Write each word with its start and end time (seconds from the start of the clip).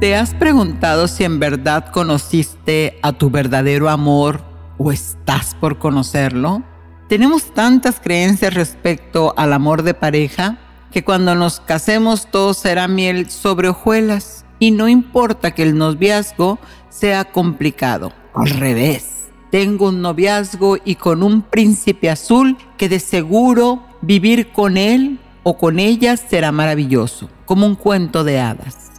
¿Te 0.00 0.14
has 0.14 0.34
preguntado 0.34 1.08
si 1.08 1.24
en 1.24 1.40
verdad 1.40 1.90
conociste 1.90 2.98
a 3.00 3.12
tu 3.12 3.30
verdadero 3.30 3.88
amor 3.88 4.42
o 4.76 4.92
estás 4.92 5.54
por 5.54 5.78
conocerlo? 5.78 6.62
Tenemos 7.08 7.54
tantas 7.54 7.98
creencias 7.98 8.52
respecto 8.52 9.32
al 9.38 9.54
amor 9.54 9.82
de 9.82 9.94
pareja 9.94 10.58
que 10.92 11.02
cuando 11.02 11.34
nos 11.34 11.60
casemos 11.60 12.30
todo 12.30 12.52
será 12.52 12.88
miel 12.88 13.30
sobre 13.30 13.68
hojuelas 13.68 14.44
y 14.58 14.70
no 14.70 14.86
importa 14.86 15.52
que 15.52 15.62
el 15.62 15.78
noviazgo 15.78 16.58
sea 16.90 17.24
complicado. 17.24 18.12
Al 18.34 18.50
revés, 18.50 19.30
tengo 19.50 19.88
un 19.88 20.02
noviazgo 20.02 20.76
y 20.84 20.96
con 20.96 21.22
un 21.22 21.40
príncipe 21.40 22.10
azul 22.10 22.58
que 22.76 22.90
de 22.90 23.00
seguro 23.00 23.82
vivir 24.02 24.52
con 24.52 24.76
él 24.76 25.20
o 25.42 25.56
con 25.56 25.78
ella 25.78 26.18
será 26.18 26.52
maravilloso, 26.52 27.30
como 27.46 27.64
un 27.64 27.76
cuento 27.76 28.24
de 28.24 28.40
hadas. 28.40 28.95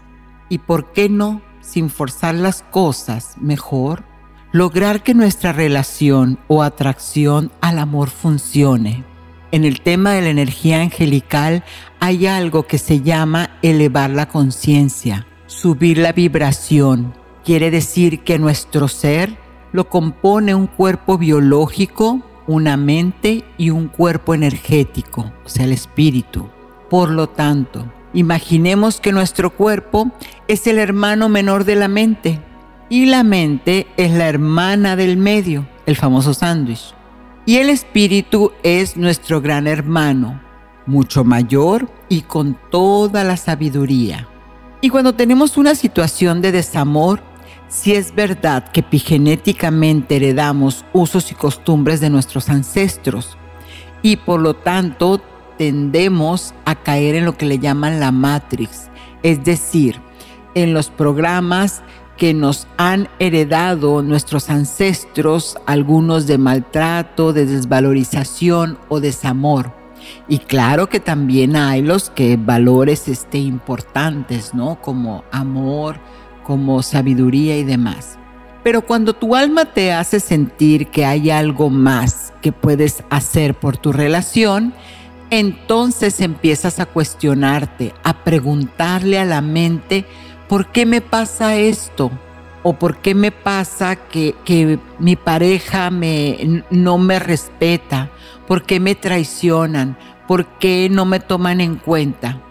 ¿Y 0.49 0.59
por 0.59 0.91
qué 0.91 1.09
no, 1.09 1.41
sin 1.61 1.89
forzar 1.89 2.35
las 2.35 2.63
cosas, 2.63 3.35
mejor? 3.39 4.03
lograr 4.51 5.03
que 5.03 5.13
nuestra 5.13 5.53
relación 5.53 6.39
o 6.47 6.63
atracción 6.63 7.51
al 7.61 7.79
amor 7.79 8.09
funcione. 8.09 9.03
En 9.51 9.63
el 9.63 9.81
tema 9.81 10.13
de 10.13 10.21
la 10.21 10.29
energía 10.29 10.81
angelical 10.81 11.63
hay 11.99 12.27
algo 12.27 12.63
que 12.63 12.77
se 12.77 13.01
llama 13.01 13.51
elevar 13.61 14.09
la 14.09 14.27
conciencia, 14.27 15.27
subir 15.45 15.97
la 15.97 16.11
vibración. 16.11 17.13
Quiere 17.45 17.71
decir 17.71 18.21
que 18.21 18.39
nuestro 18.39 18.87
ser 18.87 19.37
lo 19.71 19.89
compone 19.89 20.55
un 20.55 20.67
cuerpo 20.67 21.17
biológico, 21.17 22.21
una 22.47 22.77
mente 22.77 23.43
y 23.57 23.69
un 23.69 23.87
cuerpo 23.87 24.33
energético, 24.33 25.31
o 25.45 25.49
sea, 25.49 25.65
el 25.65 25.71
espíritu. 25.71 26.49
Por 26.89 27.11
lo 27.11 27.27
tanto, 27.27 27.85
imaginemos 28.17 28.99
que 28.99 29.11
nuestro 29.11 29.51
cuerpo 29.51 30.11
es 30.47 30.65
el 30.65 30.79
hermano 30.79 31.29
menor 31.29 31.65
de 31.65 31.75
la 31.75 31.87
mente 31.87 32.41
y 32.89 33.05
la 33.05 33.23
mente 33.23 33.85
es 33.95 34.11
la 34.11 34.27
hermana 34.27 34.95
del 34.95 35.17
medio, 35.17 35.67
el 35.85 35.95
famoso 35.95 36.33
sándwich. 36.33 36.95
Y 37.45 37.57
el 37.57 37.69
espíritu 37.69 38.53
es 38.63 38.97
nuestro 38.97 39.39
gran 39.39 39.67
hermano, 39.67 40.41
mucho 40.87 41.23
mayor 41.23 41.91
y 42.09 42.21
con 42.21 42.57
toda 42.71 43.23
la 43.23 43.37
sabiduría. 43.37 44.27
Y 44.81 44.89
cuando 44.89 45.13
tenemos 45.13 45.55
una 45.55 45.75
situación 45.75 46.41
de 46.41 46.51
desamor, 46.51 47.21
si 47.67 47.93
es 47.93 48.15
verdad 48.15 48.71
que 48.71 48.79
epigenéticamente 48.79 50.15
heredamos 50.15 50.85
usos 50.91 51.31
y 51.31 51.35
costumbres 51.35 51.99
de 51.99 52.09
nuestros 52.09 52.49
ancestros 52.49 53.37
y 54.01 54.15
por 54.15 54.39
lo 54.39 54.55
tanto 54.55 55.21
tendemos 55.57 56.53
a 56.65 56.75
caer 56.75 57.15
en 57.15 57.25
lo 57.25 57.37
que 57.37 57.45
le 57.45 57.59
llaman 57.59 57.99
la 57.99 58.11
matrix, 58.11 58.89
es 59.23 59.43
decir, 59.43 59.99
en 60.53 60.73
los 60.73 60.89
programas 60.89 61.83
que 62.17 62.33
nos 62.33 62.67
han 62.77 63.07
heredado 63.19 64.01
nuestros 64.01 64.49
ancestros, 64.49 65.57
algunos 65.65 66.25
de 66.25 66.37
maltrato, 66.37 67.31
de 67.31 67.45
desvalorización 67.45 68.79
o 68.89 68.99
desamor. 68.99 69.71
Y 70.27 70.39
claro 70.39 70.89
que 70.89 70.99
también 70.99 71.55
hay 71.55 71.81
los 71.81 72.09
que 72.09 72.37
valores 72.37 73.07
este, 73.07 73.37
importantes, 73.37 74.53
¿no? 74.53 74.81
Como 74.81 75.23
amor, 75.31 75.99
como 76.43 76.81
sabiduría 76.81 77.57
y 77.57 77.63
demás. 77.63 78.17
Pero 78.63 78.81
cuando 78.81 79.13
tu 79.13 79.35
alma 79.35 79.65
te 79.65 79.93
hace 79.93 80.19
sentir 80.19 80.87
que 80.87 81.05
hay 81.05 81.29
algo 81.29 81.69
más 81.69 82.33
que 82.41 82.51
puedes 82.51 83.03
hacer 83.09 83.53
por 83.53 83.77
tu 83.77 83.91
relación, 83.91 84.73
entonces 85.29 86.21
empiezas 86.21 86.79
a 86.79 86.85
cuestionarte, 86.85 87.93
a 88.03 88.23
preguntarle 88.23 89.19
a 89.19 89.25
la 89.25 89.41
mente, 89.41 90.05
¿por 90.47 90.71
qué 90.71 90.85
me 90.85 91.01
pasa 91.01 91.57
esto? 91.57 92.11
¿O 92.63 92.73
por 92.73 92.97
qué 92.97 93.15
me 93.15 93.31
pasa 93.31 93.95
que, 93.95 94.79
mi 94.99 95.15
pareja 95.15 95.89
me, 95.89 96.63
no 96.69 96.97
me 96.97 97.19
respeta? 97.19 98.09
¿Por 98.47 98.63
qué 98.63 98.79
me 98.79 98.95
traicionan? 98.95 99.97
¿Por 100.27 100.45
qué 100.59 100.89
no 100.89 101.05
me 101.05 101.19
toman 101.19 101.61
en 101.61 101.75
cuenta? 101.75 102.41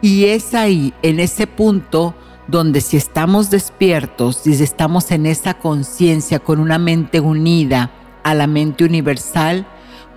Y 0.00 0.24
es 0.26 0.54
ahí, 0.54 0.94
en 1.02 1.20
ese 1.20 1.46
punto, 1.46 2.14
donde 2.48 2.80
si 2.80 2.96
estamos 2.96 3.50
despiertos, 3.50 4.36
si 4.36 4.52
estamos 4.52 5.10
en 5.10 5.26
esa 5.26 5.54
conciencia 5.54 6.40
con 6.40 6.58
una 6.58 6.78
mente 6.78 7.20
unida 7.20 7.90
a 8.24 8.34
la 8.34 8.46
mente 8.46 8.84
universal, 8.84 9.66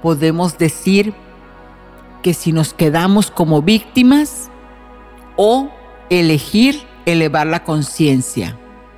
podemos 0.01 0.57
decir 0.57 1.13
que 2.23 2.33
si 2.33 2.51
nos 2.51 2.73
quedamos 2.73 3.29
como 3.29 3.61
víctimas 3.61 4.49
o 5.35 5.69
elegir 6.09 6.87
elevar 7.05 7.45
la 7.45 7.63
conciencia 7.63 8.57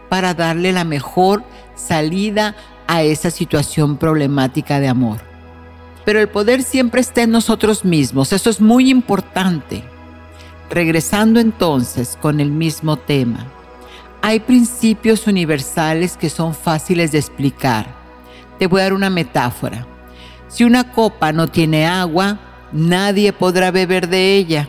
para 0.09 0.33
darle 0.33 0.71
la 0.71 0.85
mejor 0.85 1.43
salida 1.75 2.55
a 2.87 3.01
esa 3.01 3.31
situación 3.31 3.97
problemática 3.97 4.79
de 4.79 4.87
amor. 4.87 5.19
Pero 6.05 6.19
el 6.19 6.29
poder 6.29 6.61
siempre 6.61 7.01
está 7.01 7.23
en 7.23 7.31
nosotros 7.31 7.83
mismos, 7.83 8.31
eso 8.31 8.49
es 8.49 8.61
muy 8.61 8.89
importante. 8.89 9.83
Regresando 10.69 11.39
entonces 11.39 12.17
con 12.21 12.39
el 12.39 12.51
mismo 12.51 12.97
tema, 12.97 13.45
hay 14.21 14.39
principios 14.39 15.27
universales 15.27 16.15
que 16.17 16.29
son 16.29 16.53
fáciles 16.53 17.11
de 17.11 17.19
explicar. 17.19 17.95
Te 18.59 18.67
voy 18.67 18.81
a 18.81 18.83
dar 18.85 18.93
una 18.93 19.09
metáfora. 19.09 19.85
Si 20.47 20.63
una 20.63 20.91
copa 20.91 21.31
no 21.31 21.47
tiene 21.47 21.85
agua, 21.85 22.39
nadie 22.75 23.33
podrá 23.33 23.71
beber 23.71 24.07
de 24.07 24.35
ella. 24.35 24.67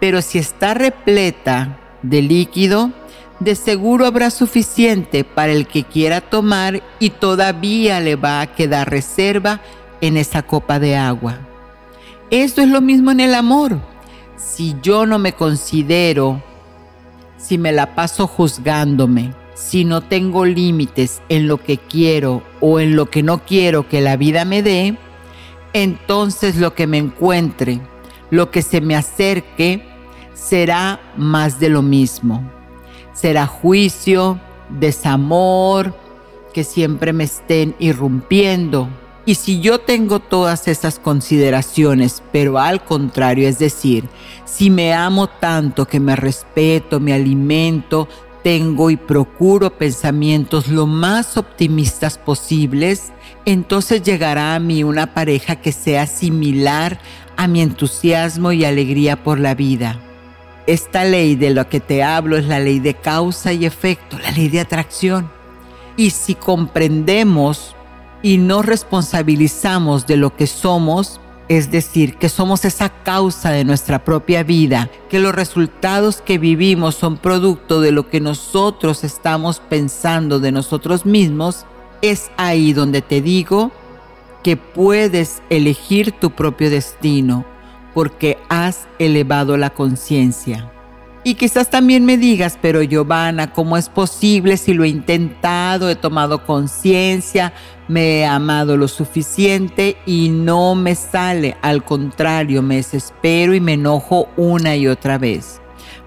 Pero 0.00 0.22
si 0.22 0.38
está 0.38 0.74
repleta 0.74 1.78
de 2.02 2.22
líquido, 2.22 2.90
de 3.38 3.54
seguro 3.54 4.06
habrá 4.06 4.30
suficiente 4.30 5.24
para 5.24 5.52
el 5.52 5.66
que 5.66 5.84
quiera 5.84 6.20
tomar 6.20 6.82
y 6.98 7.10
todavía 7.10 8.00
le 8.00 8.16
va 8.16 8.40
a 8.40 8.54
quedar 8.54 8.90
reserva 8.90 9.60
en 10.00 10.16
esa 10.16 10.42
copa 10.42 10.78
de 10.78 10.96
agua. 10.96 11.38
Esto 12.30 12.62
es 12.62 12.68
lo 12.68 12.80
mismo 12.80 13.10
en 13.10 13.20
el 13.20 13.34
amor. 13.34 13.78
Si 14.36 14.76
yo 14.82 15.04
no 15.04 15.18
me 15.18 15.34
considero, 15.34 16.42
si 17.36 17.58
me 17.58 17.72
la 17.72 17.94
paso 17.94 18.26
juzgándome, 18.26 19.34
si 19.54 19.84
no 19.84 20.00
tengo 20.00 20.46
límites 20.46 21.20
en 21.28 21.48
lo 21.48 21.58
que 21.58 21.76
quiero 21.76 22.42
o 22.60 22.80
en 22.80 22.96
lo 22.96 23.10
que 23.10 23.22
no 23.22 23.44
quiero 23.44 23.88
que 23.88 24.00
la 24.00 24.16
vida 24.16 24.44
me 24.44 24.62
dé, 24.62 24.96
entonces 25.72 26.56
lo 26.56 26.74
que 26.74 26.86
me 26.86 26.98
encuentre, 26.98 27.80
lo 28.30 28.50
que 28.50 28.62
se 28.62 28.80
me 28.80 28.96
acerque, 28.96 29.86
será 30.34 31.00
más 31.16 31.60
de 31.60 31.68
lo 31.68 31.82
mismo. 31.82 32.42
Será 33.12 33.46
juicio, 33.46 34.40
desamor, 34.68 35.94
que 36.52 36.64
siempre 36.64 37.12
me 37.12 37.24
estén 37.24 37.74
irrumpiendo. 37.78 38.88
Y 39.26 39.34
si 39.34 39.60
yo 39.60 39.78
tengo 39.78 40.18
todas 40.18 40.66
esas 40.66 40.98
consideraciones, 40.98 42.22
pero 42.32 42.58
al 42.58 42.84
contrario, 42.84 43.46
es 43.48 43.58
decir, 43.58 44.08
si 44.44 44.70
me 44.70 44.94
amo 44.94 45.28
tanto 45.28 45.86
que 45.86 46.00
me 46.00 46.16
respeto, 46.16 46.98
me 47.00 47.12
alimento, 47.12 48.08
tengo 48.42 48.90
y 48.90 48.96
procuro 48.96 49.76
pensamientos 49.76 50.68
lo 50.68 50.86
más 50.86 51.36
optimistas 51.36 52.18
posibles, 52.18 53.12
entonces 53.44 54.02
llegará 54.02 54.54
a 54.54 54.60
mí 54.60 54.84
una 54.84 55.14
pareja 55.14 55.56
que 55.56 55.72
sea 55.72 56.06
similar 56.06 56.98
a 57.36 57.48
mi 57.48 57.62
entusiasmo 57.62 58.52
y 58.52 58.64
alegría 58.64 59.22
por 59.22 59.38
la 59.38 59.54
vida. 59.54 59.98
Esta 60.66 61.04
ley 61.04 61.36
de 61.36 61.50
lo 61.50 61.68
que 61.68 61.80
te 61.80 62.02
hablo 62.02 62.36
es 62.36 62.46
la 62.46 62.60
ley 62.60 62.80
de 62.80 62.94
causa 62.94 63.52
y 63.52 63.64
efecto, 63.64 64.18
la 64.18 64.30
ley 64.30 64.48
de 64.48 64.60
atracción. 64.60 65.30
Y 65.96 66.10
si 66.10 66.34
comprendemos 66.34 67.74
y 68.22 68.38
nos 68.38 68.66
responsabilizamos 68.66 70.06
de 70.06 70.16
lo 70.16 70.36
que 70.36 70.46
somos, 70.46 71.20
es 71.50 71.72
decir, 71.72 72.14
que 72.14 72.28
somos 72.28 72.64
esa 72.64 72.90
causa 73.02 73.50
de 73.50 73.64
nuestra 73.64 74.04
propia 74.04 74.44
vida, 74.44 74.88
que 75.08 75.18
los 75.18 75.34
resultados 75.34 76.22
que 76.22 76.38
vivimos 76.38 76.94
son 76.94 77.16
producto 77.16 77.80
de 77.80 77.90
lo 77.90 78.08
que 78.08 78.20
nosotros 78.20 79.02
estamos 79.02 79.58
pensando 79.58 80.38
de 80.38 80.52
nosotros 80.52 81.04
mismos, 81.04 81.66
es 82.02 82.30
ahí 82.36 82.72
donde 82.72 83.02
te 83.02 83.20
digo 83.20 83.72
que 84.44 84.56
puedes 84.56 85.42
elegir 85.50 86.12
tu 86.12 86.30
propio 86.30 86.70
destino 86.70 87.44
porque 87.94 88.38
has 88.48 88.86
elevado 89.00 89.56
la 89.56 89.70
conciencia. 89.70 90.70
Y 91.22 91.34
quizás 91.34 91.68
también 91.68 92.06
me 92.06 92.16
digas, 92.16 92.58
pero 92.60 92.82
Giovanna, 92.82 93.52
¿cómo 93.52 93.76
es 93.76 93.90
posible 93.90 94.56
si 94.56 94.72
lo 94.72 94.84
he 94.84 94.88
intentado, 94.88 95.90
he 95.90 95.94
tomado 95.94 96.46
conciencia, 96.46 97.52
me 97.88 98.20
he 98.20 98.24
amado 98.24 98.78
lo 98.78 98.88
suficiente 98.88 99.98
y 100.06 100.30
no 100.30 100.74
me 100.74 100.94
sale? 100.94 101.58
Al 101.60 101.84
contrario, 101.84 102.62
me 102.62 102.76
desespero 102.76 103.54
y 103.54 103.60
me 103.60 103.74
enojo 103.74 104.28
una 104.38 104.76
y 104.76 104.88
otra 104.88 105.18
vez. 105.18 105.60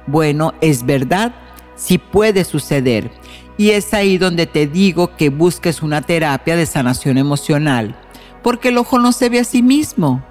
Bueno, 0.07 0.55
es 0.61 0.83
verdad, 0.83 1.35
sí 1.75 1.99
puede 1.99 2.43
suceder. 2.43 3.11
Y 3.55 3.69
es 3.69 3.93
ahí 3.93 4.17
donde 4.17 4.47
te 4.47 4.65
digo 4.65 5.15
que 5.15 5.29
busques 5.29 5.83
una 5.83 6.01
terapia 6.01 6.55
de 6.55 6.65
sanación 6.65 7.19
emocional, 7.19 7.95
porque 8.41 8.69
el 8.69 8.79
ojo 8.79 8.97
no 8.97 9.11
se 9.11 9.29
ve 9.29 9.39
a 9.39 9.43
sí 9.43 9.61
mismo 9.61 10.23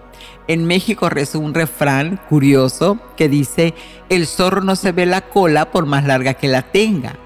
en 0.48 0.66
México 0.66 1.08
reza 1.08 1.38
un 1.38 1.54
refrán 1.54 2.20
curioso 2.28 2.98
que 3.16 3.28
dice, 3.28 3.74
el 4.08 4.26
zorro 4.26 4.62
no 4.62 4.76
se 4.76 4.92
ve 4.92 5.06
la 5.06 5.22
cola 5.22 5.70
por 5.70 5.86
más 5.86 6.04
larga 6.04 6.34
que 6.34 6.48
la 6.48 6.62
tenga. 6.62 7.16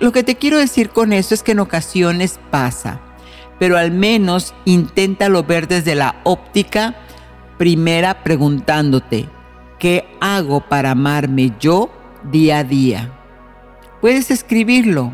lo 0.00 0.12
que 0.12 0.24
te 0.24 0.36
quiero 0.36 0.58
decir 0.58 0.90
con 0.90 1.12
eso 1.12 1.34
es 1.34 1.42
que 1.42 1.52
en 1.52 1.60
ocasiones 1.60 2.40
pasa, 2.50 3.00
pero 3.58 3.76
al 3.76 3.92
menos 3.92 4.54
inténtalo 4.64 5.44
ver 5.44 5.68
desde 5.68 5.94
la 5.94 6.20
óptica 6.24 6.96
primera 7.58 8.22
preguntándote, 8.22 9.28
¿qué 9.78 10.06
hago 10.20 10.60
para 10.60 10.92
amarme 10.92 11.52
yo 11.60 11.90
día 12.24 12.58
a 12.58 12.64
día? 12.64 13.12
Puedes 14.00 14.30
escribirlo. 14.30 15.12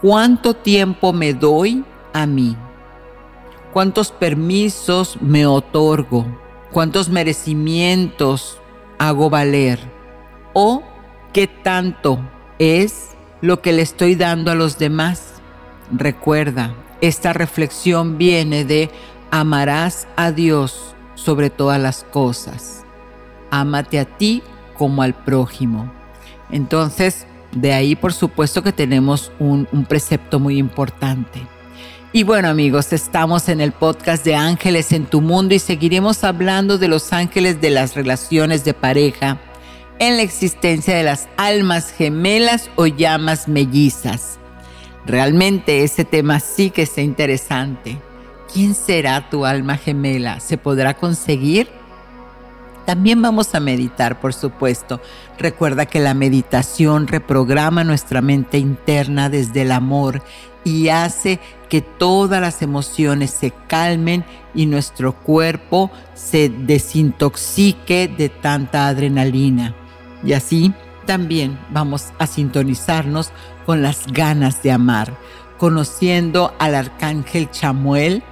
¿Cuánto 0.00 0.54
tiempo 0.54 1.12
me 1.12 1.32
doy 1.32 1.84
a 2.12 2.26
mí? 2.26 2.56
¿Cuántos 3.72 4.12
permisos 4.12 5.16
me 5.20 5.46
otorgo? 5.46 6.43
Cuántos 6.74 7.08
merecimientos 7.08 8.58
hago 8.98 9.30
valer 9.30 9.78
o 10.54 10.82
qué 11.32 11.46
tanto 11.46 12.18
es 12.58 13.10
lo 13.40 13.62
que 13.62 13.72
le 13.72 13.82
estoy 13.82 14.16
dando 14.16 14.50
a 14.50 14.56
los 14.56 14.76
demás. 14.76 15.34
Recuerda, 15.92 16.74
esta 17.00 17.32
reflexión 17.32 18.18
viene 18.18 18.64
de 18.64 18.90
amarás 19.30 20.08
a 20.16 20.32
Dios 20.32 20.96
sobre 21.14 21.48
todas 21.48 21.80
las 21.80 22.02
cosas. 22.02 22.84
Ámate 23.52 24.00
a 24.00 24.04
ti 24.04 24.42
como 24.76 25.02
al 25.02 25.14
prójimo. 25.14 25.92
Entonces, 26.50 27.28
de 27.52 27.72
ahí 27.72 27.94
por 27.94 28.12
supuesto 28.12 28.64
que 28.64 28.72
tenemos 28.72 29.30
un, 29.38 29.68
un 29.70 29.84
precepto 29.84 30.40
muy 30.40 30.58
importante. 30.58 31.46
Y 32.16 32.22
bueno 32.22 32.46
amigos, 32.46 32.92
estamos 32.92 33.48
en 33.48 33.60
el 33.60 33.72
podcast 33.72 34.24
de 34.24 34.36
Ángeles 34.36 34.92
en 34.92 35.04
tu 35.04 35.20
mundo 35.20 35.52
y 35.52 35.58
seguiremos 35.58 36.22
hablando 36.22 36.78
de 36.78 36.86
los 36.86 37.12
ángeles 37.12 37.60
de 37.60 37.70
las 37.70 37.96
relaciones 37.96 38.64
de 38.64 38.72
pareja, 38.72 39.40
en 39.98 40.18
la 40.18 40.22
existencia 40.22 40.94
de 40.94 41.02
las 41.02 41.26
almas 41.36 41.90
gemelas 41.90 42.70
o 42.76 42.86
llamas 42.86 43.48
mellizas. 43.48 44.38
Realmente 45.04 45.82
ese 45.82 46.04
tema 46.04 46.38
sí 46.38 46.70
que 46.70 46.82
es 46.82 46.96
interesante. 46.98 47.98
¿Quién 48.52 48.76
será 48.76 49.28
tu 49.28 49.44
alma 49.44 49.76
gemela? 49.76 50.38
¿Se 50.38 50.56
podrá 50.56 50.94
conseguir? 50.94 51.66
También 52.86 53.22
vamos 53.22 53.54
a 53.54 53.60
meditar, 53.60 54.20
por 54.20 54.34
supuesto. 54.34 55.00
Recuerda 55.38 55.86
que 55.86 56.00
la 56.00 56.14
meditación 56.14 57.06
reprograma 57.06 57.82
nuestra 57.82 58.20
mente 58.20 58.58
interna 58.58 59.30
desde 59.30 59.62
el 59.62 59.72
amor 59.72 60.22
y 60.64 60.88
hace 60.88 61.40
que 61.68 61.80
todas 61.80 62.40
las 62.40 62.62
emociones 62.62 63.30
se 63.30 63.52
calmen 63.68 64.24
y 64.54 64.66
nuestro 64.66 65.14
cuerpo 65.14 65.90
se 66.14 66.48
desintoxique 66.48 68.08
de 68.08 68.28
tanta 68.28 68.88
adrenalina. 68.88 69.74
Y 70.22 70.32
así 70.32 70.72
también 71.06 71.58
vamos 71.70 72.12
a 72.18 72.26
sintonizarnos 72.26 73.30
con 73.66 73.82
las 73.82 74.06
ganas 74.06 74.62
de 74.62 74.72
amar, 74.72 75.14
conociendo 75.58 76.54
al 76.58 76.74
arcángel 76.74 77.50
Chamuel, 77.50 78.22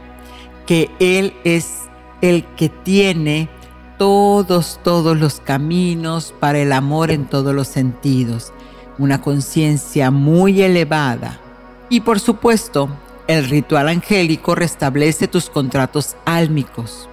que 0.66 0.90
él 1.00 1.34
es 1.44 1.82
el 2.20 2.44
que 2.56 2.68
tiene 2.68 3.48
todos, 3.98 4.80
todos 4.82 5.18
los 5.18 5.40
caminos 5.40 6.34
para 6.40 6.58
el 6.58 6.72
amor 6.72 7.10
en 7.10 7.26
todos 7.26 7.54
los 7.54 7.68
sentidos, 7.68 8.52
una 8.98 9.20
conciencia 9.20 10.10
muy 10.10 10.62
elevada 10.62 11.38
y 11.92 12.00
por 12.00 12.20
supuesto, 12.20 12.88
el 13.28 13.50
ritual 13.50 13.88
angélico 13.88 14.54
restablece 14.54 15.28
tus 15.28 15.50
contratos 15.50 16.16
álmicos. 16.24 17.06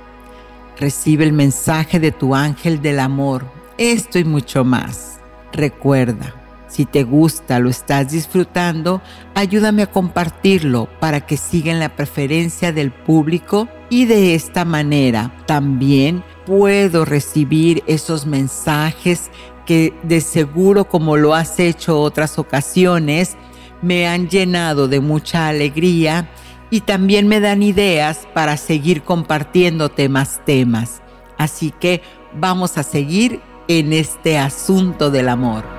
Recibe 0.80 1.26
el 1.26 1.34
mensaje 1.34 2.00
de 2.00 2.14
tu 2.14 2.34
ángel 2.34 2.82
del 2.82 3.02
amor, 3.02 3.44
esto 3.78 4.20
y 4.20 4.24
mucho 4.24 4.64
más. 4.64 5.20
Recuerda, 5.52 6.34
si 6.70 6.86
te 6.86 7.04
gusta, 7.04 7.60
lo 7.60 7.70
estás 7.70 8.12
disfrutando, 8.12 9.02
ayúdame 9.36 9.82
a 9.82 9.92
compartirlo 9.92 10.88
para 11.00 11.22
que 11.22 11.36
siga 11.36 11.72
en 11.72 11.80
la 11.80 11.96
preferencia 11.96 12.72
del 12.72 12.92
público 12.92 13.68
y 13.90 14.06
de 14.06 14.36
esta 14.36 14.66
manera 14.66 15.34
también 15.48 16.24
puedo 16.46 17.06
recibir 17.06 17.84
esos 17.88 18.26
mensajes 18.26 19.32
que 19.66 19.94
de 20.04 20.22
seguro 20.22 20.86
como 20.86 21.18
lo 21.18 21.34
has 21.34 21.60
hecho 21.60 22.00
otras 22.00 22.40
ocasiones, 22.40 23.36
me 23.82 24.08
han 24.08 24.30
llenado 24.30 24.88
de 24.88 25.00
mucha 25.00 25.48
alegría 25.48 26.30
y 26.70 26.82
también 26.82 27.28
me 27.28 27.40
dan 27.40 27.64
ideas 27.64 28.28
para 28.34 28.58
seguir 28.58 29.04
compartiéndote 29.04 30.08
más 30.08 30.44
temas. 30.46 31.02
Así 31.38 31.72
que 31.72 32.02
vamos 32.34 32.78
a 32.78 32.84
seguir 32.84 33.42
en 33.68 33.94
este 33.94 34.38
asunto 34.38 35.10
del 35.10 35.30
amor. 35.30 35.79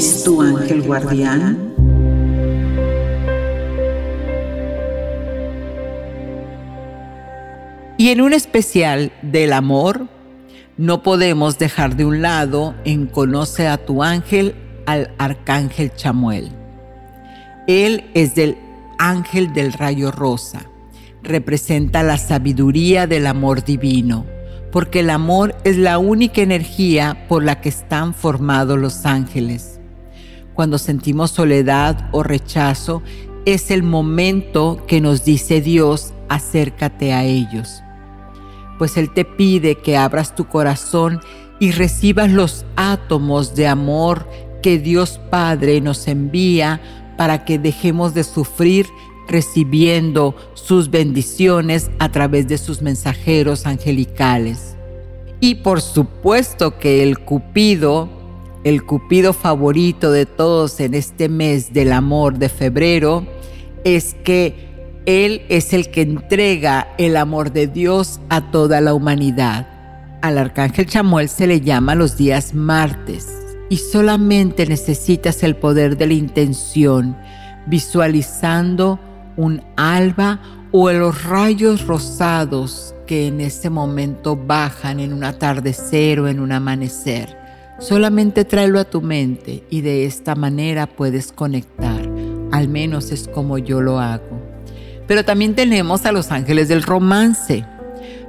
Es 0.00 0.24
tu 0.24 0.40
ángel 0.40 0.80
guardián? 0.80 1.74
Y 7.98 8.08
en 8.08 8.22
un 8.22 8.32
especial 8.32 9.12
del 9.20 9.52
amor, 9.52 10.06
no 10.78 11.02
podemos 11.02 11.58
dejar 11.58 11.96
de 11.96 12.06
un 12.06 12.22
lado 12.22 12.74
en 12.86 13.08
Conoce 13.08 13.68
a 13.68 13.76
tu 13.76 14.02
ángel 14.02 14.54
al 14.86 15.12
arcángel 15.18 15.92
Chamuel. 15.94 16.48
Él 17.66 18.10
es 18.14 18.34
del 18.34 18.56
ángel 18.98 19.52
del 19.52 19.74
rayo 19.74 20.10
rosa. 20.10 20.62
Representa 21.22 22.02
la 22.02 22.16
sabiduría 22.16 23.06
del 23.06 23.26
amor 23.26 23.64
divino, 23.64 24.24
porque 24.72 25.00
el 25.00 25.10
amor 25.10 25.54
es 25.64 25.76
la 25.76 25.98
única 25.98 26.40
energía 26.40 27.26
por 27.28 27.44
la 27.44 27.60
que 27.60 27.68
están 27.68 28.14
formados 28.14 28.78
los 28.78 29.04
ángeles. 29.04 29.79
Cuando 30.54 30.78
sentimos 30.78 31.30
soledad 31.30 32.08
o 32.12 32.22
rechazo, 32.22 33.02
es 33.46 33.70
el 33.70 33.82
momento 33.82 34.84
que 34.86 35.00
nos 35.00 35.24
dice 35.24 35.60
Dios, 35.60 36.12
acércate 36.28 37.12
a 37.12 37.24
ellos 37.24 37.82
pues 38.80 38.96
Él 38.96 39.10
te 39.10 39.26
pide 39.26 39.74
que 39.74 39.98
abras 39.98 40.34
tu 40.34 40.46
corazón 40.46 41.20
y 41.58 41.70
recibas 41.72 42.30
los 42.30 42.64
átomos 42.76 43.54
de 43.54 43.66
amor 43.66 44.26
que 44.62 44.78
Dios 44.78 45.20
Padre 45.28 45.82
nos 45.82 46.08
envía 46.08 46.80
para 47.18 47.44
que 47.44 47.58
dejemos 47.58 48.14
de 48.14 48.24
sufrir 48.24 48.86
recibiendo 49.28 50.34
sus 50.54 50.90
bendiciones 50.90 51.90
a 51.98 52.10
través 52.10 52.48
de 52.48 52.56
sus 52.56 52.80
mensajeros 52.80 53.66
angelicales. 53.66 54.76
Y 55.40 55.56
por 55.56 55.82
supuesto 55.82 56.78
que 56.78 57.02
el 57.02 57.18
Cupido, 57.18 58.08
el 58.64 58.84
Cupido 58.84 59.32
favorito 59.32 60.12
de 60.12 60.26
todos 60.26 60.80
en 60.80 60.94
este 60.94 61.28
mes 61.28 61.72
del 61.72 61.92
amor 61.92 62.38
de 62.38 62.48
febrero, 62.48 63.26
es 63.84 64.14
que 64.22 64.68
Él 65.06 65.42
es 65.48 65.72
el 65.72 65.90
que 65.90 66.02
entrega 66.02 66.88
el 66.98 67.16
amor 67.16 67.52
de 67.52 67.66
Dios 67.66 68.20
a 68.28 68.50
toda 68.50 68.80
la 68.80 68.92
humanidad. 68.92 69.66
Al 70.22 70.36
arcángel 70.36 70.86
Chamuel 70.86 71.28
se 71.28 71.46
le 71.46 71.62
llama 71.62 71.94
los 71.94 72.16
días 72.18 72.52
martes 72.52 73.28
y 73.70 73.78
solamente 73.78 74.66
necesitas 74.66 75.42
el 75.42 75.56
poder 75.56 75.96
de 75.96 76.08
la 76.08 76.14
intención, 76.14 77.16
visualizando 77.66 79.00
un 79.36 79.62
alba 79.76 80.40
o 80.72 80.90
los 80.92 81.24
rayos 81.24 81.86
rosados 81.86 82.94
que 83.06 83.28
en 83.28 83.40
ese 83.40 83.70
momento 83.70 84.36
bajan 84.36 85.00
en 85.00 85.12
un 85.14 85.24
atardecer 85.24 86.20
o 86.20 86.28
en 86.28 86.40
un 86.40 86.52
amanecer. 86.52 87.39
Solamente 87.80 88.44
tráelo 88.44 88.78
a 88.78 88.84
tu 88.84 89.00
mente 89.00 89.64
y 89.70 89.80
de 89.80 90.04
esta 90.04 90.34
manera 90.34 90.86
puedes 90.86 91.32
conectar. 91.32 92.02
Al 92.52 92.68
menos 92.68 93.10
es 93.10 93.26
como 93.26 93.56
yo 93.56 93.80
lo 93.80 93.98
hago. 93.98 94.38
Pero 95.06 95.24
también 95.24 95.54
tenemos 95.54 96.04
a 96.04 96.12
los 96.12 96.30
ángeles 96.30 96.68
del 96.68 96.82
romance. 96.82 97.64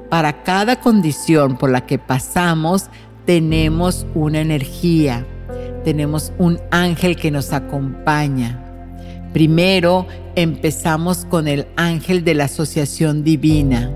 Para 0.10 0.44
cada 0.44 0.80
condición 0.80 1.58
por 1.58 1.70
la 1.70 1.86
que 1.86 2.00
pasamos, 2.00 2.86
tenemos 3.26 4.08
una 4.16 4.40
energía, 4.40 5.28
tenemos 5.84 6.32
un 6.38 6.58
ángel 6.72 7.18
que 7.18 7.30
nos 7.30 7.52
acompaña. 7.52 8.58
Primero 9.34 10.08
empezamos 10.36 11.26
con 11.26 11.50
el 11.50 11.68
ángel 11.76 12.24
de 12.24 12.36
la 12.36 12.46
asociación 12.46 13.26
divina, 13.26 13.92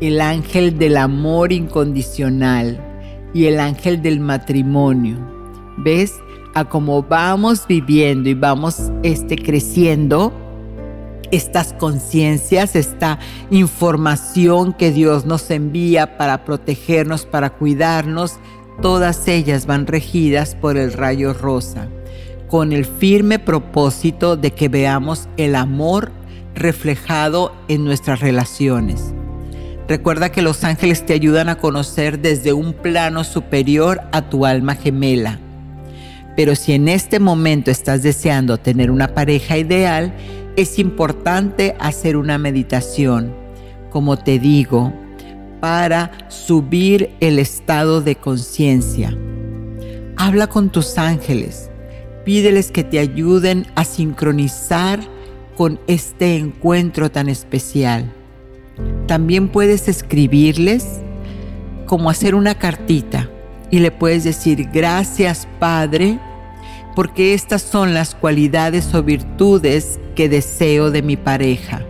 el 0.00 0.22
ángel 0.22 0.78
del 0.78 0.96
amor 0.96 1.52
incondicional 1.52 2.89
y 3.32 3.46
el 3.46 3.60
ángel 3.60 4.02
del 4.02 4.20
matrimonio. 4.20 5.16
¿Ves? 5.78 6.14
A 6.54 6.64
cómo 6.64 7.02
vamos 7.02 7.66
viviendo 7.68 8.28
y 8.28 8.34
vamos 8.34 8.90
este, 9.02 9.36
creciendo, 9.36 10.32
estas 11.30 11.72
conciencias, 11.74 12.74
esta 12.74 13.18
información 13.50 14.72
que 14.72 14.90
Dios 14.90 15.26
nos 15.26 15.50
envía 15.50 16.18
para 16.18 16.44
protegernos, 16.44 17.24
para 17.24 17.50
cuidarnos, 17.50 18.38
todas 18.82 19.28
ellas 19.28 19.66
van 19.66 19.86
regidas 19.86 20.54
por 20.54 20.76
el 20.76 20.92
rayo 20.92 21.32
rosa, 21.32 21.88
con 22.48 22.72
el 22.72 22.84
firme 22.84 23.38
propósito 23.38 24.36
de 24.36 24.52
que 24.52 24.68
veamos 24.68 25.28
el 25.36 25.54
amor 25.54 26.10
reflejado 26.54 27.52
en 27.68 27.84
nuestras 27.84 28.20
relaciones. 28.20 29.14
Recuerda 29.90 30.30
que 30.30 30.40
los 30.40 30.62
ángeles 30.62 31.04
te 31.04 31.14
ayudan 31.14 31.48
a 31.48 31.58
conocer 31.58 32.20
desde 32.20 32.52
un 32.52 32.74
plano 32.74 33.24
superior 33.24 34.00
a 34.12 34.30
tu 34.30 34.46
alma 34.46 34.76
gemela. 34.76 35.40
Pero 36.36 36.54
si 36.54 36.74
en 36.74 36.86
este 36.86 37.18
momento 37.18 37.72
estás 37.72 38.04
deseando 38.04 38.56
tener 38.56 38.92
una 38.92 39.08
pareja 39.08 39.58
ideal, 39.58 40.14
es 40.54 40.78
importante 40.78 41.74
hacer 41.80 42.16
una 42.16 42.38
meditación, 42.38 43.34
como 43.90 44.16
te 44.16 44.38
digo, 44.38 44.92
para 45.58 46.12
subir 46.28 47.10
el 47.18 47.40
estado 47.40 48.00
de 48.00 48.14
conciencia. 48.14 49.18
Habla 50.16 50.46
con 50.46 50.70
tus 50.70 50.98
ángeles, 50.98 51.68
pídeles 52.24 52.70
que 52.70 52.84
te 52.84 53.00
ayuden 53.00 53.66
a 53.74 53.82
sincronizar 53.82 55.00
con 55.56 55.80
este 55.88 56.36
encuentro 56.36 57.10
tan 57.10 57.28
especial. 57.28 58.14
También 59.06 59.48
puedes 59.48 59.88
escribirles 59.88 61.00
como 61.86 62.10
hacer 62.10 62.34
una 62.34 62.54
cartita 62.54 63.28
y 63.70 63.80
le 63.80 63.90
puedes 63.90 64.24
decir 64.24 64.68
gracias 64.72 65.48
Padre 65.58 66.18
porque 66.94 67.34
estas 67.34 67.62
son 67.62 67.94
las 67.94 68.14
cualidades 68.14 68.94
o 68.94 69.02
virtudes 69.02 69.98
que 70.14 70.28
deseo 70.28 70.90
de 70.90 71.02
mi 71.02 71.16
pareja. 71.16 71.82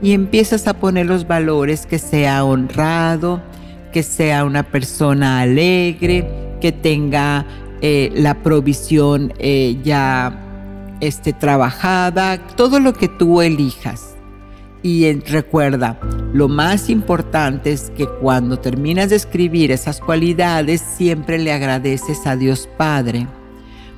Y 0.00 0.12
empiezas 0.12 0.66
a 0.66 0.74
poner 0.74 1.06
los 1.06 1.26
valores 1.26 1.86
que 1.86 1.98
sea 1.98 2.44
honrado, 2.44 3.42
que 3.92 4.02
sea 4.02 4.44
una 4.44 4.62
persona 4.62 5.40
alegre, 5.40 6.28
que 6.60 6.72
tenga 6.72 7.46
eh, 7.80 8.10
la 8.14 8.42
provisión 8.42 9.32
eh, 9.38 9.76
ya 9.82 10.40
esté 11.00 11.32
trabajada, 11.32 12.38
todo 12.56 12.80
lo 12.80 12.92
que 12.92 13.08
tú 13.08 13.40
elijas. 13.40 14.13
Y 14.84 15.10
recuerda, 15.14 15.98
lo 16.34 16.46
más 16.46 16.90
importante 16.90 17.72
es 17.72 17.90
que 17.96 18.06
cuando 18.06 18.58
terminas 18.58 19.08
de 19.08 19.16
escribir 19.16 19.72
esas 19.72 19.98
cualidades, 19.98 20.82
siempre 20.82 21.38
le 21.38 21.52
agradeces 21.52 22.26
a 22.26 22.36
Dios 22.36 22.68
Padre, 22.76 23.26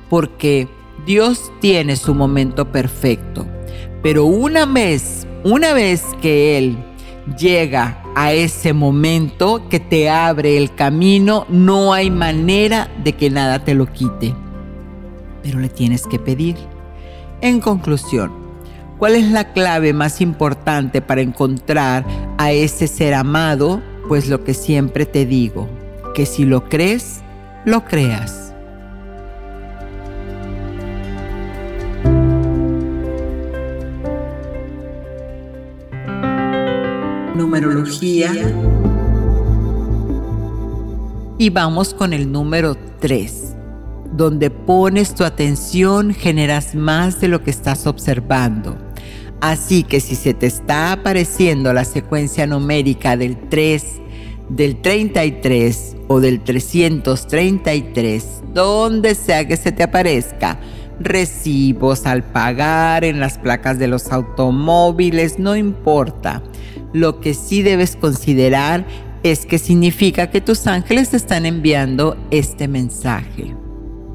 porque 0.09 0.69
Dios 1.05 1.51
tiene 1.61 1.97
su 1.97 2.15
momento 2.15 2.71
perfecto. 2.71 3.45
Pero 4.01 4.27
una 4.27 4.65
vez, 4.65 5.27
una 5.43 5.73
vez 5.73 6.05
que 6.23 6.57
Él 6.57 6.79
llega 7.37 8.01
a 8.15 8.33
ese 8.33 8.73
momento 8.73 9.69
que 9.69 9.81
te 9.81 10.09
abre 10.09 10.57
el 10.57 10.73
camino, 10.73 11.47
no 11.49 11.95
hay 11.95 12.13
manera 12.13 12.89
de 13.03 13.13
que 13.15 13.29
nada 13.29 13.59
te 13.65 13.75
lo 13.75 13.93
quite. 13.93 14.37
Pero 15.43 15.59
le 15.59 15.69
tienes 15.69 16.07
que 16.07 16.21
pedir. 16.21 16.55
En 17.41 17.59
conclusión, 17.59 18.46
¿Cuál 18.99 19.15
es 19.15 19.31
la 19.31 19.53
clave 19.53 19.93
más 19.93 20.23
importante 20.23 21.03
para 21.03 21.21
encontrar 21.21 22.07
a 22.39 22.53
ese 22.53 22.89
ser 22.89 23.13
amado? 23.13 23.83
Pues 24.09 24.29
lo 24.29 24.43
que 24.43 24.55
siempre 24.55 25.05
te 25.05 25.27
digo, 25.27 25.69
que 26.15 26.25
si 26.25 26.47
lo 26.47 26.67
crees, 26.71 27.21
lo 27.67 27.85
creas. 27.85 28.55
Numerología. 37.35 38.33
Y 41.37 41.51
vamos 41.51 41.93
con 41.93 42.15
el 42.15 42.33
número 42.33 42.79
3 43.01 43.53
donde 44.17 44.49
pones 44.49 45.15
tu 45.15 45.25
atención 45.25 46.15
generas 46.15 46.75
más 46.75 47.21
de 47.21 47.29
lo 47.29 47.43
que 47.43 47.51
estás 47.51 47.87
observando. 47.87 48.86
Así 49.41 49.83
que 49.83 50.01
si 50.01 50.15
se 50.15 50.35
te 50.35 50.47
está 50.47 50.93
apareciendo 50.93 51.73
la 51.73 51.85
secuencia 51.85 52.47
numérica 52.47 53.17
del 53.17 53.37
3, 53.49 53.85
del 54.49 54.81
33 54.81 55.97
o 56.09 56.21
del 56.21 56.41
333, 56.43 58.25
donde 58.55 59.15
sea 59.15 59.47
que 59.47 59.57
se 59.57 59.73
te 59.73 59.83
aparezca, 59.83 60.59
recibos 60.99 62.07
al 62.07 62.23
pagar 62.23 63.05
en 63.05 63.21
las 63.21 63.39
placas 63.39 63.79
de 63.79 63.89
los 63.89 64.11
automóviles, 64.13 65.39
no 65.39 65.55
importa. 65.55 66.43
Lo 66.93 67.21
que 67.21 67.35
sí 67.35 67.63
debes 67.63 67.97
considerar 67.97 68.87
es 69.23 69.45
que 69.45 69.59
significa 69.59 70.31
que 70.31 70.41
tus 70.41 70.67
ángeles 70.67 71.11
te 71.11 71.19
están 71.19 71.45
enviando 71.45 72.17
este 72.31 72.69
mensaje. 72.69 73.55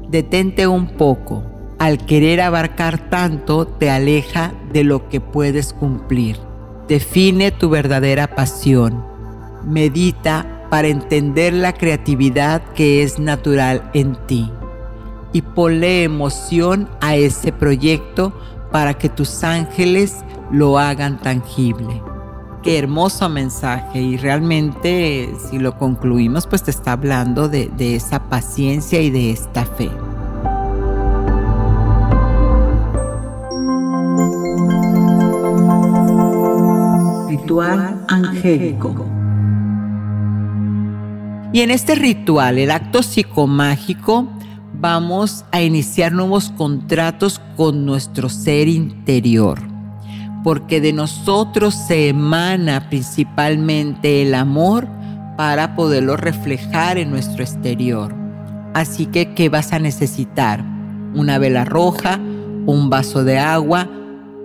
Detente 0.08 0.66
un 0.66 0.88
poco. 0.88 1.51
Al 1.82 1.98
querer 1.98 2.40
abarcar 2.40 3.10
tanto 3.10 3.66
te 3.66 3.90
aleja 3.90 4.52
de 4.72 4.84
lo 4.84 5.08
que 5.08 5.20
puedes 5.20 5.72
cumplir. 5.72 6.38
Define 6.86 7.50
tu 7.50 7.70
verdadera 7.70 8.36
pasión. 8.36 9.04
Medita 9.66 10.68
para 10.70 10.86
entender 10.86 11.52
la 11.52 11.72
creatividad 11.72 12.62
que 12.76 13.02
es 13.02 13.18
natural 13.18 13.90
en 13.94 14.14
ti. 14.28 14.48
Y 15.32 15.42
ponle 15.42 16.04
emoción 16.04 16.88
a 17.00 17.16
ese 17.16 17.50
proyecto 17.50 18.32
para 18.70 18.94
que 18.94 19.08
tus 19.08 19.42
ángeles 19.42 20.18
lo 20.52 20.78
hagan 20.78 21.18
tangible. 21.18 22.00
Qué 22.62 22.78
hermoso 22.78 23.28
mensaje 23.28 24.00
y 24.00 24.16
realmente 24.18 25.34
si 25.50 25.58
lo 25.58 25.76
concluimos 25.78 26.46
pues 26.46 26.62
te 26.62 26.70
está 26.70 26.92
hablando 26.92 27.48
de, 27.48 27.72
de 27.76 27.96
esa 27.96 28.28
paciencia 28.28 29.00
y 29.00 29.10
de 29.10 29.32
esta 29.32 29.66
fe. 29.66 29.90
Ritual 37.52 38.04
angélico. 38.08 39.06
Y 41.52 41.60
en 41.60 41.70
este 41.70 41.94
ritual, 41.94 42.56
el 42.56 42.70
acto 42.70 43.02
psicomágico, 43.02 44.26
vamos 44.72 45.44
a 45.52 45.60
iniciar 45.60 46.12
nuevos 46.12 46.50
contratos 46.56 47.42
con 47.56 47.84
nuestro 47.84 48.30
ser 48.30 48.68
interior 48.68 49.72
porque 50.42 50.80
de 50.80 50.92
nosotros 50.92 51.74
se 51.74 52.08
emana 52.08 52.88
principalmente 52.88 54.22
el 54.22 54.34
amor 54.34 54.88
para 55.36 55.76
poderlo 55.76 56.16
reflejar 56.16 56.98
en 56.98 57.10
nuestro 57.10 57.42
exterior. 57.42 58.14
Así 58.74 59.06
que, 59.06 59.34
¿qué 59.34 59.48
vas 59.48 59.72
a 59.72 59.78
necesitar? 59.78 60.64
Una 61.14 61.38
vela 61.38 61.64
roja, 61.64 62.18
un 62.66 62.90
vaso 62.90 63.24
de 63.24 63.38
agua, 63.38 63.88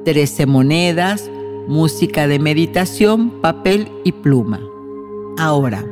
13 0.06 0.46
monedas, 0.46 1.30
música 1.68 2.28
de 2.28 2.40
meditación, 2.40 3.42
papel 3.42 3.90
y 4.04 4.12
pluma. 4.12 4.60
Ahora, 5.38 5.86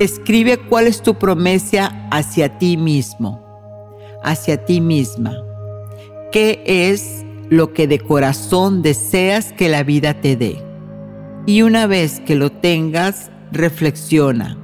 escribe 0.00 0.58
cuál 0.68 0.86
es 0.86 1.02
tu 1.02 1.14
promesa 1.14 2.08
hacia 2.10 2.58
ti 2.58 2.76
mismo, 2.76 3.40
hacia 4.22 4.64
ti 4.64 4.80
misma. 4.80 5.36
¿Qué 6.30 6.62
es 6.66 7.22
lo 7.52 7.74
que 7.74 7.86
de 7.86 7.98
corazón 7.98 8.80
deseas 8.80 9.52
que 9.52 9.68
la 9.68 9.82
vida 9.82 10.22
te 10.22 10.36
dé. 10.36 10.56
Y 11.44 11.60
una 11.60 11.86
vez 11.86 12.18
que 12.20 12.34
lo 12.34 12.50
tengas, 12.50 13.30
reflexiona. 13.52 14.56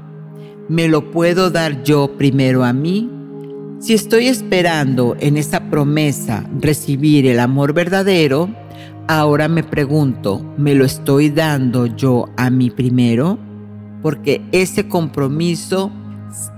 ¿Me 0.70 0.88
lo 0.88 1.10
puedo 1.10 1.50
dar 1.50 1.82
yo 1.82 2.16
primero 2.16 2.64
a 2.64 2.72
mí? 2.72 3.10
Si 3.78 3.92
estoy 3.92 4.28
esperando 4.28 5.18
en 5.20 5.36
esa 5.36 5.68
promesa 5.68 6.48
recibir 6.58 7.26
el 7.26 7.40
amor 7.40 7.74
verdadero, 7.74 8.48
ahora 9.08 9.48
me 9.48 9.64
pregunto, 9.64 10.44
¿me 10.56 10.74
lo 10.74 10.84
estoy 10.84 11.30
dando 11.30 11.86
yo 11.86 12.28
a 12.36 12.50
mí 12.50 12.70
primero? 12.70 13.38
Porque 14.02 14.42
ese 14.52 14.86
compromiso 14.86 15.90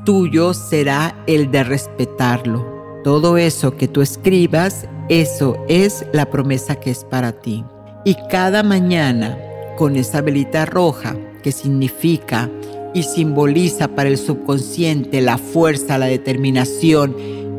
tuyo 0.05 0.53
será 0.53 1.17
el 1.27 1.51
de 1.51 1.65
respetarlo. 1.65 3.01
Todo 3.05 3.39
eso 3.39 3.77
que 3.77 3.89
tú 3.89 4.03
escribas, 4.03 4.87
eso 5.09 5.57
es 5.69 6.05
la 6.13 6.27
promesa 6.27 6.75
que 6.75 6.91
es 6.91 7.05
para 7.05 7.33
ti. 7.33 7.65
Y 8.05 8.17
cada 8.29 8.63
mañana, 8.63 9.39
con 9.79 9.97
esa 9.97 10.21
velita 10.21 10.67
roja, 10.67 11.17
que 11.43 11.53
significa 11.53 12.51
y 12.93 13.05
simboliza 13.05 13.89
para 13.89 14.09
el 14.09 14.19
subconsciente 14.19 15.21
la 15.21 15.39
fuerza, 15.39 15.97
la 15.99 16.07
determinación 16.07 17.15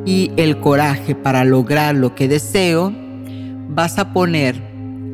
y 0.05 0.31
el 0.35 0.59
coraje 0.59 1.15
para 1.15 1.45
lograr 1.45 1.95
lo 1.95 2.13
que 2.13 2.27
deseo, 2.27 2.93
vas 3.69 3.97
a 3.97 4.13
poner 4.13 4.70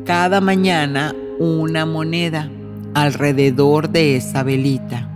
cada 0.08 0.40
mañana 0.40 1.14
una 1.38 1.84
moneda 1.84 2.48
alrededor 2.94 3.90
de 3.90 4.16
esa 4.16 4.42
velita, 4.42 5.06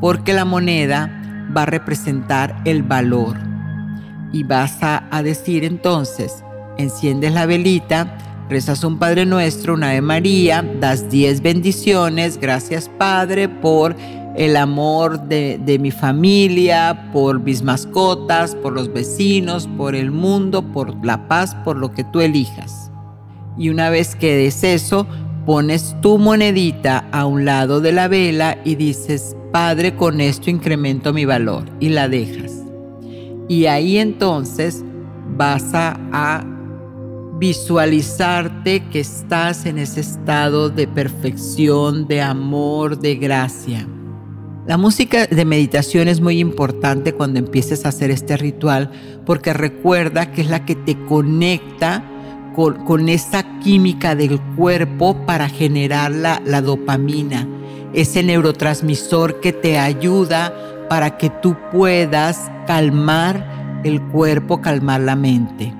porque 0.00 0.32
la 0.32 0.46
moneda 0.46 1.50
va 1.54 1.64
a 1.64 1.66
representar 1.66 2.62
el 2.64 2.82
valor. 2.82 3.36
Y 4.32 4.42
vas 4.42 4.78
a, 4.80 5.22
decir 5.22 5.64
entonces, 5.64 6.42
enciendes 6.78 7.34
la 7.34 7.44
velita, 7.44 8.16
Rezas 8.48 8.84
un 8.84 8.98
Padre 8.98 9.26
Nuestro, 9.26 9.74
una 9.74 9.90
Ave 9.90 10.00
María, 10.00 10.64
das 10.80 11.10
diez 11.10 11.42
bendiciones, 11.42 12.38
gracias 12.38 12.88
Padre 12.88 13.50
por 13.50 13.94
el 14.34 14.56
amor 14.56 15.28
de, 15.28 15.78
mi 15.78 15.90
familia, 15.90 17.10
por 17.12 17.38
mis 17.38 17.62
mascotas, 17.62 18.54
por 18.54 18.72
los 18.72 18.90
vecinos, 18.90 19.68
por 19.76 19.94
el 19.94 20.10
mundo, 20.10 20.62
por 20.72 21.04
la 21.04 21.28
paz, 21.28 21.54
por 21.66 21.76
lo 21.76 21.92
que 21.92 22.02
tú 22.04 22.22
elijas. 22.22 22.83
Y 23.56 23.68
una 23.68 23.90
vez 23.90 24.14
que 24.16 24.36
des 24.36 24.64
eso, 24.64 25.06
pones 25.46 25.96
tu 26.00 26.18
monedita 26.18 27.08
a 27.12 27.26
un 27.26 27.44
lado 27.44 27.80
de 27.80 27.92
la 27.92 28.08
vela 28.08 28.58
y 28.64 28.74
dices, 28.74 29.36
Padre, 29.52 29.94
con 29.94 30.20
esto 30.20 30.50
incremento 30.50 31.12
mi 31.12 31.24
valor 31.24 31.64
y 31.80 31.90
la 31.90 32.08
dejas. 32.08 32.52
Y 33.48 33.66
ahí 33.66 33.98
entonces 33.98 34.82
vas 35.36 35.74
a, 35.74 35.98
a 36.12 36.44
visualizarte 37.38 38.84
que 38.90 39.00
estás 39.00 39.66
en 39.66 39.78
ese 39.78 40.00
estado 40.00 40.70
de 40.70 40.86
perfección, 40.86 42.06
de 42.08 42.22
amor, 42.22 42.98
de 42.98 43.16
gracia. 43.16 43.86
La 44.66 44.78
música 44.78 45.26
de 45.26 45.44
meditación 45.44 46.08
es 46.08 46.22
muy 46.22 46.38
importante 46.38 47.12
cuando 47.12 47.38
empieces 47.38 47.84
a 47.84 47.90
hacer 47.90 48.10
este 48.10 48.38
ritual 48.38 48.90
porque 49.26 49.52
recuerda 49.52 50.32
que 50.32 50.40
es 50.40 50.48
la 50.48 50.64
que 50.64 50.74
te 50.74 50.96
conecta 51.04 52.02
con, 52.54 53.08
esa 53.08 53.58
química 53.60 54.14
del 54.14 54.40
cuerpo 54.56 55.14
para 55.26 55.48
generar 55.48 56.10
la, 56.12 56.40
la 56.44 56.62
dopamina, 56.62 57.46
ese 57.92 58.22
neurotransmisor 58.22 59.40
que 59.40 59.52
te 59.52 59.78
ayuda 59.78 60.54
para 60.88 61.16
que 61.16 61.30
tú 61.30 61.56
puedas 61.72 62.50
calmar 62.66 63.82
el 63.84 64.00
cuerpo, 64.00 64.60
calmar 64.60 65.00
la 65.00 65.16
mente. 65.16 65.74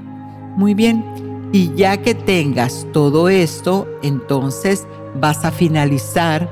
Muy 0.56 0.74
bien, 0.74 1.04
y 1.52 1.72
ya 1.74 1.98
que 1.98 2.14
tengas 2.14 2.86
todo 2.92 3.28
esto, 3.28 3.88
entonces 4.02 4.86
vas 5.20 5.44
a 5.44 5.52
finalizar 5.52 6.48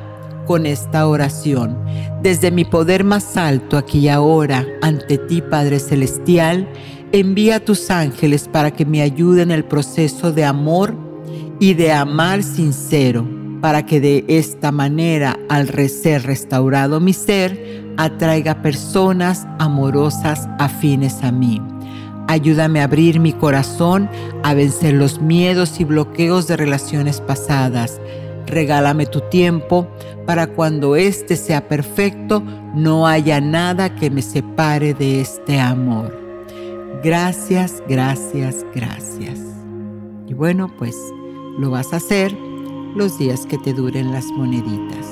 con 0.46 0.66
esta 0.66 1.06
oración. 1.06 1.76
Desde 2.22 2.50
mi 2.50 2.64
poder 2.64 3.04
más 3.04 3.36
alto 3.36 3.76
aquí 3.76 4.00
y 4.00 4.08
ahora, 4.08 4.66
ante 4.80 5.18
ti 5.18 5.42
Padre 5.42 5.80
Celestial, 5.80 6.68
envía 7.12 7.56
a 7.56 7.60
tus 7.60 7.90
ángeles 7.90 8.48
para 8.48 8.70
que 8.70 8.86
me 8.86 9.02
ayuden 9.02 9.50
en 9.50 9.58
el 9.58 9.64
proceso 9.64 10.32
de 10.32 10.44
amor 10.44 10.94
y 11.60 11.74
de 11.74 11.92
amar 11.92 12.42
sincero, 12.42 13.26
para 13.60 13.84
que 13.84 14.00
de 14.00 14.24
esta 14.28 14.72
manera, 14.72 15.38
al 15.48 15.68
ser 15.88 16.24
restaurado 16.24 16.98
mi 17.00 17.12
ser, 17.12 17.82
atraiga 17.98 18.62
personas 18.62 19.46
amorosas 19.58 20.48
afines 20.58 21.22
a 21.22 21.30
mí. 21.30 21.60
Ayúdame 22.28 22.80
a 22.80 22.84
abrir 22.84 23.20
mi 23.20 23.32
corazón, 23.32 24.08
a 24.42 24.54
vencer 24.54 24.94
los 24.94 25.20
miedos 25.20 25.80
y 25.80 25.84
bloqueos 25.84 26.46
de 26.46 26.56
relaciones 26.56 27.20
pasadas. 27.20 28.00
Regálame 28.46 29.06
tu 29.06 29.20
tiempo 29.20 29.86
para 30.26 30.46
cuando 30.46 30.96
éste 30.96 31.36
sea 31.36 31.68
perfecto, 31.68 32.42
no 32.74 33.06
haya 33.06 33.40
nada 33.40 33.94
que 33.94 34.08
me 34.10 34.22
separe 34.22 34.94
de 34.94 35.20
este 35.20 35.60
amor. 35.60 36.21
Gracias, 37.02 37.82
gracias, 37.88 38.64
gracias. 38.72 39.40
Y 40.28 40.34
bueno, 40.34 40.72
pues 40.78 40.96
lo 41.58 41.68
vas 41.68 41.92
a 41.92 41.96
hacer 41.96 42.32
los 42.94 43.18
días 43.18 43.44
que 43.44 43.58
te 43.58 43.72
duren 43.72 44.12
las 44.12 44.26
moneditas. 44.26 45.08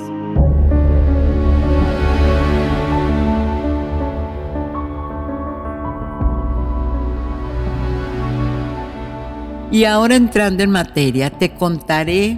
Y 9.73 9.85
ahora 9.85 10.15
entrando 10.15 10.63
en 10.63 10.71
materia, 10.71 11.31
te 11.31 11.55
contaré 11.55 12.37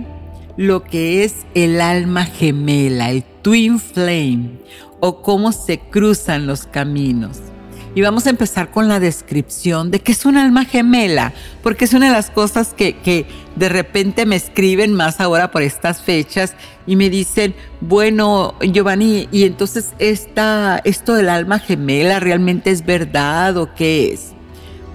lo 0.57 0.83
que 0.83 1.25
es 1.25 1.45
el 1.53 1.83
alma 1.83 2.25
gemela, 2.25 3.11
el 3.11 3.23
twin 3.43 3.79
flame, 3.79 4.61
o 5.01 5.21
cómo 5.21 5.53
se 5.53 5.79
cruzan 5.79 6.47
los 6.47 6.65
caminos. 6.65 7.52
Y 7.95 8.01
vamos 8.01 8.27
a 8.27 8.31
empezar 8.31 8.71
con 8.71 8.89
la 8.89 9.01
descripción 9.01 9.91
de 9.91 10.01
qué 10.01 10.13
es 10.13 10.25
un 10.25 10.39
alma 10.39 10.65
gemela, 10.65 11.35
porque 11.63 11.85
es 11.85 11.93
una 11.93 12.07
de 12.07 12.13
las 12.13 12.31
cosas 12.31 12.73
que, 12.73 13.27
de 13.55 13.69
repente 13.69 14.25
me 14.25 14.37
escriben 14.37 14.95
más 14.95 15.21
ahora 15.21 15.51
por 15.51 15.61
estas 15.61 16.01
fechas 16.01 16.55
y 16.87 16.97
me 16.97 17.11
dicen, 17.11 17.55
bueno, 17.83 18.55
Giovanni, 18.61 19.29
y 19.31 19.45
entonces 19.45 19.93
esto 19.99 21.15
del 21.15 21.29
alma 21.29 21.59
gemela 21.59 22.19
realmente 22.19 22.71
es 22.71 22.87
verdad 22.87 23.59
o 23.59 23.75
qué 23.75 24.15
es? 24.15 24.33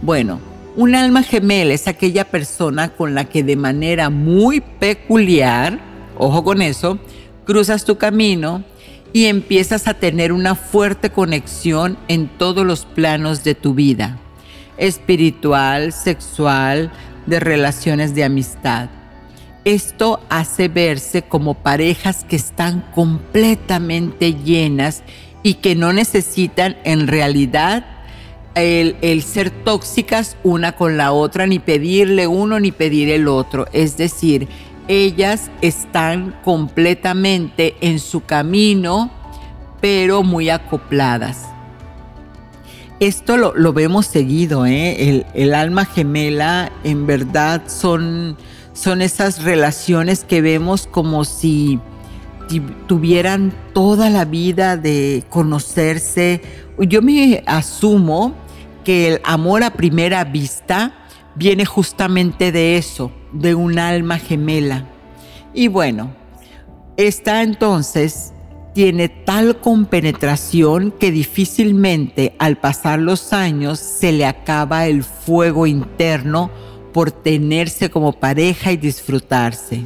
Bueno, 0.01 0.39
un 0.75 0.95
alma 0.95 1.21
gemela 1.21 1.75
es 1.75 1.87
aquella 1.87 2.25
persona 2.25 2.89
con 2.89 3.13
la 3.13 3.25
que 3.25 3.43
de 3.43 3.55
manera 3.55 4.09
muy 4.09 4.59
peculiar, 4.59 5.79
ojo 6.17 6.43
con 6.43 6.63
eso, 6.63 6.97
cruzas 7.45 7.85
tu 7.85 7.99
camino 7.99 8.63
y 9.17 9.25
empiezas 9.25 9.87
a 9.87 9.95
tener 9.95 10.31
una 10.31 10.53
fuerte 10.53 11.09
conexión 11.09 11.97
en 12.07 12.27
todos 12.27 12.63
los 12.63 12.85
planos 12.85 13.43
de 13.43 13.55
tu 13.55 13.73
vida, 13.73 14.19
espiritual, 14.77 15.91
sexual, 15.91 16.91
de 17.25 17.39
relaciones 17.39 18.13
de 18.13 18.23
amistad. 18.25 18.89
Esto 19.65 20.19
hace 20.29 20.67
verse 20.67 21.23
como 21.23 21.55
parejas 21.55 22.25
que 22.25 22.35
están 22.35 22.81
completamente 22.93 24.35
llenas 24.35 25.01
y 25.41 25.55
que 25.55 25.73
no 25.73 25.93
necesitan 25.93 26.77
en 26.83 27.07
realidad 27.07 27.87
el, 28.53 29.23
ser 29.23 29.49
tóxicas 29.49 30.37
una 30.43 30.73
con 30.73 30.95
la 30.95 31.11
otra, 31.11 31.47
ni 31.47 31.57
pedirle 31.57 32.27
uno 32.27 32.59
ni 32.59 32.71
pedir 32.71 33.09
el 33.09 33.27
otro. 33.27 33.65
Es 33.73 33.97
decir, 33.97 34.47
ellas 34.87 35.51
están 35.61 36.35
completamente 36.43 37.75
en 37.81 37.99
su 37.99 38.21
camino, 38.21 39.11
pero 39.81 40.23
muy 40.23 40.49
acopladas. 40.49 41.45
Esto 42.99 43.37
lo, 43.37 43.73
vemos 43.73 44.07
seguido, 44.07 44.65
¿eh? 44.65 45.23
el, 45.35 45.53
alma 45.53 45.85
gemela 45.85 46.71
en 46.83 47.05
verdad 47.05 47.61
son, 47.67 48.37
son 48.73 49.03
esas 49.03 49.43
relaciones 49.43 50.23
que 50.23 50.41
vemos 50.41 50.87
como 50.87 51.23
si 51.23 51.79
tuvieran 52.87 53.53
toda 53.73 54.09
la 54.09 54.25
vida 54.25 54.77
de 54.77 55.23
conocerse. 55.29 56.41
Yo 56.79 57.03
me 57.03 57.43
asumo 57.45 58.33
que 58.83 59.09
el 59.09 59.21
amor 59.25 59.63
a 59.63 59.73
primera 59.73 60.23
vista 60.23 60.93
viene 61.35 61.65
justamente 61.65 62.51
de 62.51 62.77
eso, 62.77 63.11
de 63.31 63.55
un 63.55 63.79
alma 63.79 64.19
gemela. 64.19 64.85
Y 65.53 65.67
bueno, 65.67 66.11
esta 66.97 67.43
entonces 67.43 68.33
tiene 68.73 69.09
tal 69.09 69.59
compenetración 69.59 70.91
que 70.91 71.11
difícilmente 71.11 72.35
al 72.37 72.57
pasar 72.57 72.99
los 72.99 73.33
años 73.33 73.79
se 73.79 74.11
le 74.11 74.25
acaba 74.25 74.85
el 74.85 75.03
fuego 75.03 75.65
interno 75.65 76.51
por 76.93 77.11
tenerse 77.11 77.89
como 77.89 78.13
pareja 78.13 78.71
y 78.71 78.77
disfrutarse. 78.77 79.85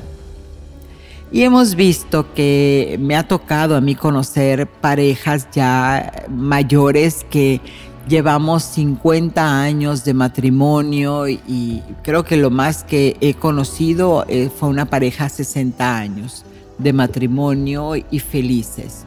Y 1.31 1.43
hemos 1.43 1.75
visto 1.75 2.33
que 2.33 2.97
me 2.99 3.15
ha 3.15 3.25
tocado 3.25 3.77
a 3.77 3.81
mí 3.81 3.95
conocer 3.95 4.67
parejas 4.67 5.47
ya 5.53 6.25
mayores 6.29 7.25
que 7.29 7.61
llevamos 8.07 8.63
50 8.63 9.61
años 9.61 10.03
de 10.03 10.13
matrimonio 10.13 11.27
y 11.27 11.81
creo 12.03 12.23
que 12.23 12.37
lo 12.37 12.49
más 12.49 12.83
que 12.83 13.17
he 13.21 13.33
conocido 13.33 14.25
eh, 14.27 14.49
fue 14.55 14.69
una 14.69 14.85
pareja 14.85 15.29
60 15.29 15.97
años 15.97 16.45
de 16.77 16.93
matrimonio 16.93 17.93
y 17.95 18.19
felices. 18.19 19.05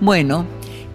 Bueno, 0.00 0.44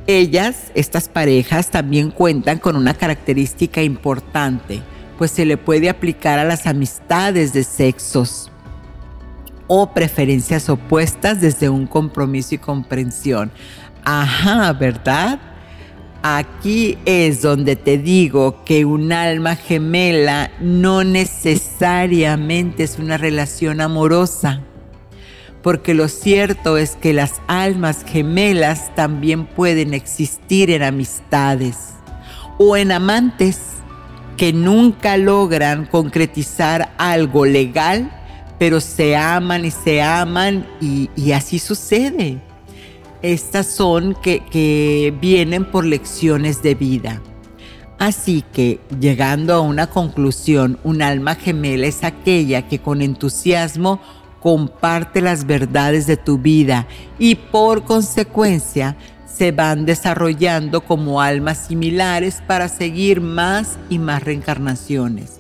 ellas, 0.08 0.72
estas 0.76 1.08
parejas, 1.08 1.70
también 1.70 2.12
cuentan 2.12 2.60
con 2.60 2.76
una 2.76 2.94
característica 2.94 3.82
importante, 3.82 4.82
pues 5.18 5.32
se 5.32 5.46
le 5.46 5.58
puede 5.58 5.90
aplicar 5.90 6.40
a 6.40 6.44
las 6.44 6.68
amistades 6.68 7.54
de 7.54 7.64
sexos 7.64 8.52
o 9.68 9.94
preferencias 9.94 10.70
opuestas 10.70 11.40
desde 11.42 11.70
un 11.70 11.88
compromiso 11.88 12.56
y 12.56 12.58
comprensión. 12.58 13.52
Ajá, 14.04 14.74
¿verdad? 14.74 15.40
Aquí 16.24 16.98
es 17.06 17.42
donde 17.42 17.76
te 17.76 17.98
digo 17.98 18.64
que 18.64 18.86
un 18.86 19.12
alma 19.12 19.56
gemela 19.56 20.52
no 20.60 21.04
necesariamente 21.04 22.84
es 22.84 23.00
una 23.00 23.18
relación 23.18 23.82
amorosa 23.82 24.62
porque 25.62 25.94
lo 25.94 26.08
cierto 26.08 26.78
es 26.78 26.96
que 26.96 27.14
las 27.14 27.42
almas 27.48 28.04
gemelas 28.04 28.94
también 28.96 29.46
pueden 29.46 29.94
existir 29.94 30.72
en 30.72 30.84
amistades 30.84 31.78
o 32.58 32.76
en 32.78 32.92
amantes 32.92 33.60
que 34.38 34.54
nunca 34.54 35.18
logran 35.18 35.86
concretizar 35.86 36.94
algo 36.98 37.46
legal, 37.46 38.12
pero 38.58 38.80
se 38.80 39.16
aman 39.16 39.66
y 39.66 39.72
se 39.72 40.02
aman 40.02 40.66
y, 40.80 41.32
así 41.32 41.60
sucede. 41.60 42.40
Estas 43.22 43.68
son 43.68 44.16
que, 44.16 45.14
vienen 45.22 45.66
por 45.66 45.86
lecciones 45.86 46.64
de 46.64 46.74
vida. 46.74 47.22
Así 48.00 48.44
que, 48.52 48.80
llegando 49.00 49.54
a 49.54 49.62
una 49.62 49.88
conclusión, 49.88 50.80
un 50.84 51.04
alma 51.04 51.36
gemela 51.36 51.86
es 51.86 52.04
aquella 52.04 52.68
que 52.68 52.80
con 52.80 53.04
entusiasmo 53.04 54.02
comparte 54.42 55.22
las 55.22 55.46
verdades 55.46 56.08
de 56.08 56.18
tu 56.18 56.40
vida 56.40 56.88
y 57.20 57.36
por 57.36 57.84
consecuencia 57.84 58.98
se 59.32 59.52
van 59.52 59.86
desarrollando 59.86 60.82
como 60.82 61.22
almas 61.22 61.68
similares 61.68 62.42
para 62.48 62.70
seguir 62.70 63.22
más 63.22 63.78
y 63.88 64.00
más 64.00 64.24
reencarnaciones. 64.24 65.40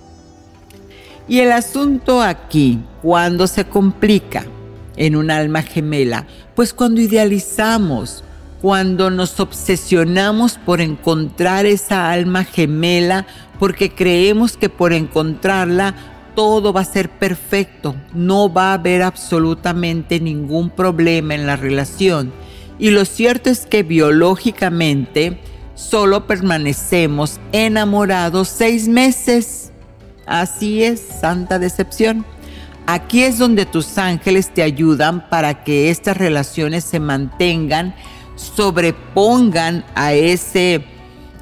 Y 1.27 1.39
el 1.39 1.51
asunto 1.51 2.21
aquí, 2.21 2.79
cuando 3.01 3.47
se 3.47 3.65
complica 3.65 4.45
en 5.01 5.15
un 5.15 5.31
alma 5.31 5.63
gemela, 5.63 6.27
pues 6.55 6.75
cuando 6.75 7.01
idealizamos, 7.01 8.23
cuando 8.61 9.09
nos 9.09 9.39
obsesionamos 9.39 10.59
por 10.63 10.79
encontrar 10.79 11.65
esa 11.65 12.11
alma 12.11 12.43
gemela, 12.43 13.25
porque 13.57 13.89
creemos 13.89 14.57
que 14.57 14.69
por 14.69 14.93
encontrarla 14.93 15.95
todo 16.35 16.71
va 16.71 16.81
a 16.81 16.85
ser 16.85 17.09
perfecto, 17.09 17.95
no 18.13 18.53
va 18.53 18.69
a 18.69 18.73
haber 18.75 19.01
absolutamente 19.01 20.19
ningún 20.19 20.69
problema 20.69 21.33
en 21.33 21.47
la 21.47 21.55
relación. 21.55 22.31
Y 22.77 22.91
lo 22.91 23.03
cierto 23.05 23.49
es 23.49 23.65
que 23.65 23.81
biológicamente 23.81 25.39
solo 25.73 26.27
permanecemos 26.27 27.39
enamorados 27.53 28.49
seis 28.49 28.87
meses. 28.87 29.71
Así 30.27 30.83
es, 30.83 30.99
santa 30.99 31.57
decepción. 31.57 32.23
Aquí 32.93 33.23
es 33.23 33.37
donde 33.37 33.65
tus 33.65 33.97
ángeles 33.97 34.53
te 34.53 34.61
ayudan 34.61 35.29
para 35.29 35.63
que 35.63 35.89
estas 35.89 36.17
relaciones 36.17 36.83
se 36.83 36.99
mantengan, 36.99 37.95
sobrepongan 38.35 39.85
a 39.95 40.11
ese 40.11 40.83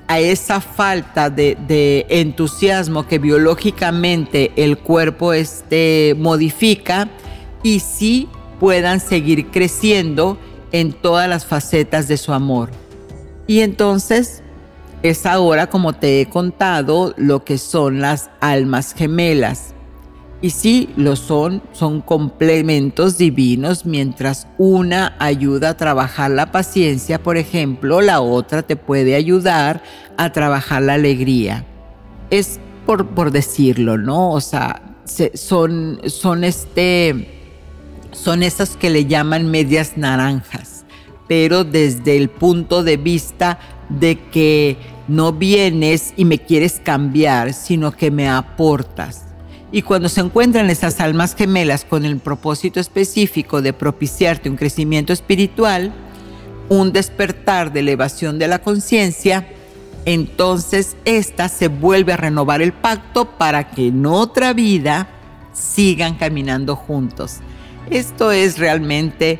a 0.05 0.19
esa 0.19 0.61
falta 0.61 1.31
de, 1.31 2.05
entusiasmo 2.07 3.07
que 3.07 3.17
biológicamente 3.17 4.51
el 4.57 4.77
cuerpo 4.77 5.33
este, 5.33 6.15
modifica 6.19 7.09
y 7.63 7.79
sí 7.79 8.29
puedan 8.59 8.99
seguir 8.99 9.47
creciendo 9.47 10.37
en 10.71 10.93
todas 10.93 11.27
las 11.27 11.47
facetas 11.47 12.07
de 12.07 12.17
su 12.17 12.31
amor. 12.31 12.69
Y 13.47 13.61
entonces 13.61 14.43
es 15.01 15.25
ahora, 15.25 15.65
como 15.65 15.93
te 15.93 16.21
he 16.21 16.27
contado, 16.27 17.15
lo 17.17 17.43
que 17.43 17.57
son 17.57 18.01
las 18.01 18.29
almas 18.39 18.93
gemelas. 18.93 19.73
Y 20.41 20.51
sí, 20.51 20.89
lo 20.95 21.17
son, 21.17 21.61
son 21.73 21.99
complementos 21.99 23.17
divinos, 23.17 23.85
mientras 23.85 24.47
una 24.57 25.15
ayuda 25.19 25.71
a 25.71 25.77
trabajar 25.77 26.31
la 26.31 26.51
paciencia, 26.51 27.21
por 27.21 27.35
ejemplo, 27.35 27.99
la 27.99 28.21
otra 28.21 28.61
te 28.61 28.77
puede 28.77 29.15
ayudar 29.15 29.83
a 30.15 30.31
trabajar 30.31 30.81
la 30.81 30.93
alegría. 30.93 31.65
Es 32.29 32.57
por, 32.85 33.07
por 33.07 33.31
decirlo, 33.31 33.97
¿no? 33.97 34.31
O 34.31 34.39
sea, 34.39 34.81
son, 35.33 35.99
son, 36.05 36.45
este, 36.45 37.27
son 38.11 38.41
esas 38.41 38.77
que 38.77 38.89
le 38.89 39.05
llaman 39.05 39.51
medias 39.51 39.97
naranjas, 39.97 40.85
pero 41.27 41.65
desde 41.65 42.15
el 42.15 42.29
punto 42.29 42.83
de 42.83 42.95
vista 42.95 43.59
de 43.89 44.17
que 44.31 44.77
no 45.09 45.33
vienes 45.33 46.13
y 46.15 46.23
me 46.23 46.39
quieres 46.39 46.79
cambiar, 46.81 47.51
sino 47.51 47.91
que 47.91 48.09
me 48.09 48.29
aportas 48.29 49.28
y 49.71 49.83
cuando 49.83 50.09
se 50.09 50.21
encuentran 50.21 50.69
esas 50.69 50.99
almas 50.99 51.35
gemelas 51.35 51.85
con 51.85 52.05
el 52.05 52.17
propósito 52.17 52.79
específico 52.79 53.61
de 53.61 53.73
propiciarte 53.73 54.49
un 54.49 54.55
crecimiento 54.55 55.13
espiritual, 55.13 55.93
un 56.69 56.91
despertar 56.91 57.71
de 57.71 57.81
elevación 57.81 58.39
de 58.39 58.47
la 58.47 58.59
conciencia, 58.59 59.47
entonces 60.05 60.95
ésta 61.05 61.49
se 61.49 61.67
vuelve 61.67 62.13
a 62.13 62.17
renovar 62.17 62.61
el 62.61 62.73
pacto 62.73 63.37
para 63.37 63.69
que 63.69 63.87
en 63.87 64.05
otra 64.05 64.53
vida 64.53 65.07
sigan 65.53 66.15
caminando 66.15 66.75
juntos. 66.75 67.37
Esto 67.91 68.31
es 68.31 68.57
realmente 68.57 69.39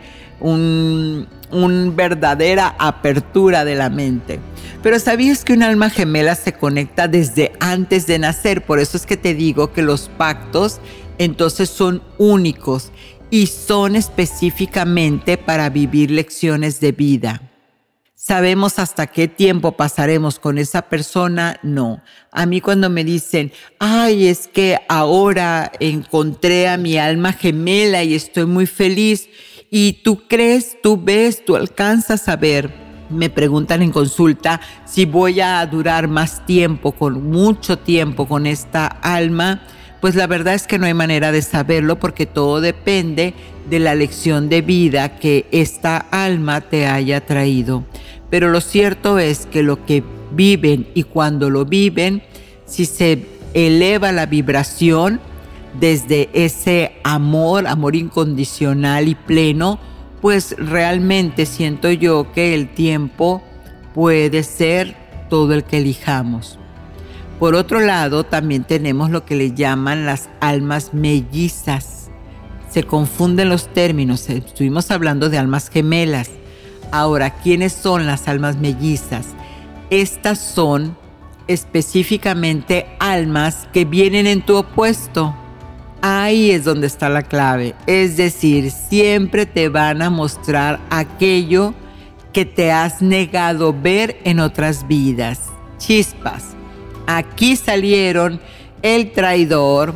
una 1.51 1.65
un 1.65 1.95
verdadera 1.95 2.75
apertura 2.77 3.65
de 3.65 3.75
la 3.75 3.89
mente. 3.89 4.39
Pero 4.81 4.99
¿sabías 4.99 5.43
que 5.43 5.53
un 5.53 5.63
alma 5.63 5.89
gemela 5.89 6.35
se 6.35 6.53
conecta 6.53 7.07
desde 7.07 7.51
antes 7.59 8.07
de 8.07 8.19
nacer? 8.19 8.65
Por 8.65 8.79
eso 8.79 8.97
es 8.97 9.05
que 9.05 9.17
te 9.17 9.33
digo 9.33 9.73
que 9.73 9.81
los 9.81 10.09
pactos 10.09 10.79
entonces 11.17 11.69
son 11.69 12.01
únicos 12.17 12.91
y 13.29 13.47
son 13.47 13.95
específicamente 13.95 15.37
para 15.37 15.69
vivir 15.69 16.11
lecciones 16.11 16.79
de 16.79 16.93
vida. 16.93 17.41
¿Sabemos 18.15 18.79
hasta 18.79 19.07
qué 19.07 19.27
tiempo 19.27 19.71
pasaremos 19.71 20.39
con 20.39 20.57
esa 20.57 20.83
persona? 20.83 21.59
No. 21.63 22.01
A 22.31 22.45
mí 22.45 22.61
cuando 22.61 22.89
me 22.89 23.03
dicen, 23.03 23.51
ay, 23.79 24.27
es 24.27 24.47
que 24.47 24.77
ahora 24.87 25.71
encontré 25.79 26.67
a 26.67 26.77
mi 26.77 26.97
alma 26.97 27.33
gemela 27.33 28.03
y 28.03 28.13
estoy 28.13 28.45
muy 28.45 28.67
feliz, 28.67 29.29
y 29.69 30.01
tú 30.03 30.23
crees, 30.27 30.77
tú 30.81 30.99
ves, 31.01 31.45
tú 31.45 31.55
alcanzas 31.55 32.27
a 32.27 32.35
ver, 32.35 32.71
me 33.09 33.29
preguntan 33.29 33.81
en 33.81 33.91
consulta 33.91 34.61
si 34.85 35.05
voy 35.05 35.41
a 35.41 35.65
durar 35.65 36.07
más 36.07 36.45
tiempo, 36.45 36.91
con 36.91 37.29
mucho 37.29 37.77
tiempo 37.77 38.27
con 38.27 38.45
esta 38.45 38.87
alma, 38.87 39.61
pues 40.01 40.15
la 40.15 40.27
verdad 40.27 40.53
es 40.53 40.65
que 40.65 40.79
no 40.79 40.85
hay 40.85 40.93
manera 40.93 41.31
de 41.31 41.41
saberlo 41.41 41.99
porque 41.99 42.25
todo 42.25 42.61
depende 42.61 43.33
de 43.69 43.79
la 43.79 43.95
lección 43.95 44.49
de 44.49 44.61
vida 44.61 45.19
que 45.19 45.45
esta 45.51 45.97
alma 45.97 46.61
te 46.61 46.87
haya 46.87 47.25
traído. 47.25 47.83
Pero 48.29 48.49
lo 48.49 48.61
cierto 48.61 49.19
es 49.19 49.45
que 49.45 49.63
lo 49.63 49.85
que 49.85 50.03
viven 50.31 50.87
y 50.93 51.03
cuando 51.03 51.49
lo 51.49 51.65
viven, 51.65 52.23
si 52.65 52.85
se 52.85 53.25
eleva 53.53 54.11
la 54.11 54.25
vibración 54.25 55.19
desde 55.73 56.29
ese 56.33 56.93
amor, 57.03 57.67
amor 57.67 57.95
incondicional 57.95 59.07
y 59.07 59.15
pleno, 59.15 59.79
pues 60.21 60.55
realmente 60.57 61.45
siento 61.45 61.91
yo 61.91 62.31
que 62.31 62.53
el 62.53 62.73
tiempo 62.73 63.41
puede 63.93 64.43
ser 64.43 64.95
todo 65.29 65.53
el 65.53 65.63
que 65.63 65.77
elijamos. 65.77 66.59
Por 67.39 67.55
otro 67.55 67.79
lado, 67.79 68.25
también 68.25 68.65
tenemos 68.65 69.11
lo 69.11 69.25
que 69.25 69.35
le 69.35 69.53
llaman 69.53 70.05
las 70.05 70.29
almas 70.41 70.93
mellizas. 70.93 72.09
Se 72.69 72.83
confunden 72.83 73.49
los 73.49 73.69
términos, 73.69 74.29
estuvimos 74.29 74.91
hablando 74.91 75.29
de 75.29 75.37
almas 75.37 75.69
gemelas. 75.69 76.29
Ahora, 76.91 77.35
¿quiénes 77.41 77.71
son 77.71 78.05
las 78.05 78.27
almas 78.27 78.57
mellizas? 78.57 79.27
Estas 79.89 80.39
son 80.39 80.97
específicamente 81.47 82.87
almas 82.99 83.67
que 83.71 83.85
vienen 83.85 84.27
en 84.27 84.41
tu 84.45 84.57
opuesto 84.57 85.33
Ahí 86.01 86.51
es 86.51 86.63
donde 86.63 86.87
está 86.87 87.09
la 87.09 87.23
clave. 87.23 87.75
Es 87.85 88.15
decir, 88.15 88.71
siempre 88.71 89.45
te 89.45 89.69
van 89.69 90.01
a 90.01 90.09
mostrar 90.09 90.79
aquello 90.89 91.73
que 92.31 92.45
te 92.45 92.71
has 92.71 93.01
negado 93.01 93.73
ver 93.73 94.19
en 94.23 94.39
otras 94.39 94.87
vidas. 94.87 95.41
Chispas. 95.77 96.55
Aquí 97.07 97.55
salieron 97.55 98.39
el 98.81 99.11
traidor, 99.11 99.95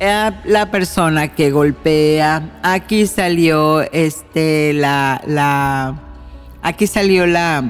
eh, 0.00 0.30
la 0.44 0.70
persona 0.70 1.28
que 1.28 1.50
golpea. 1.50 2.58
Aquí 2.62 3.06
salió 3.06 3.82
este 3.92 4.72
la 4.72 5.22
la 5.26 6.00
aquí 6.62 6.86
salió 6.86 7.26
la 7.26 7.62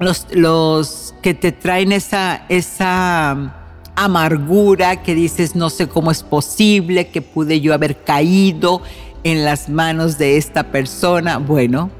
los, 0.00 0.26
los 0.32 1.14
que 1.22 1.34
te 1.34 1.52
traen 1.52 1.92
esa, 1.92 2.42
esa 2.48 3.63
amargura 3.96 5.02
que 5.02 5.14
dices, 5.14 5.54
no 5.54 5.70
sé 5.70 5.88
cómo 5.88 6.10
es 6.10 6.22
posible 6.22 7.08
que 7.08 7.22
pude 7.22 7.60
yo 7.60 7.74
haber 7.74 8.02
caído 8.02 8.82
en 9.22 9.44
las 9.44 9.68
manos 9.68 10.18
de 10.18 10.36
esta 10.36 10.70
persona. 10.70 11.38
Bueno, 11.38 11.90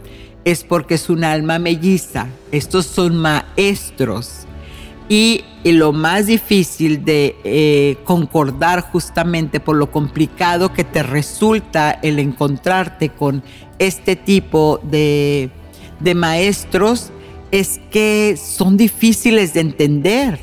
es 0.45 0.65
porque 0.65 0.95
es 0.95 1.09
un 1.09 1.25
alma 1.25 1.59
melliza. 1.59 2.27
Estos 2.53 2.87
son 2.87 3.17
maestros. 3.17 4.47
Y, 5.09 5.45
lo 5.65 5.93
más 5.93 6.27
difícil 6.27 7.07
de 7.07 7.37
eh, 7.43 7.97
concordar 8.05 8.83
justamente 8.83 9.61
por 9.61 9.77
lo 9.77 9.91
complicado 9.91 10.75
que 10.75 10.85
te 10.85 11.03
resulta 11.03 11.91
el 12.03 12.19
encontrarte 12.19 13.09
con 13.09 13.43
este 13.79 14.15
tipo 14.15 14.79
de, 14.83 15.49
de 16.01 16.15
maestros 16.15 17.13
es 17.51 17.81
que 17.91 18.37
son 18.37 18.77
difíciles 18.77 19.55
de 19.55 19.61
entender, 19.61 20.39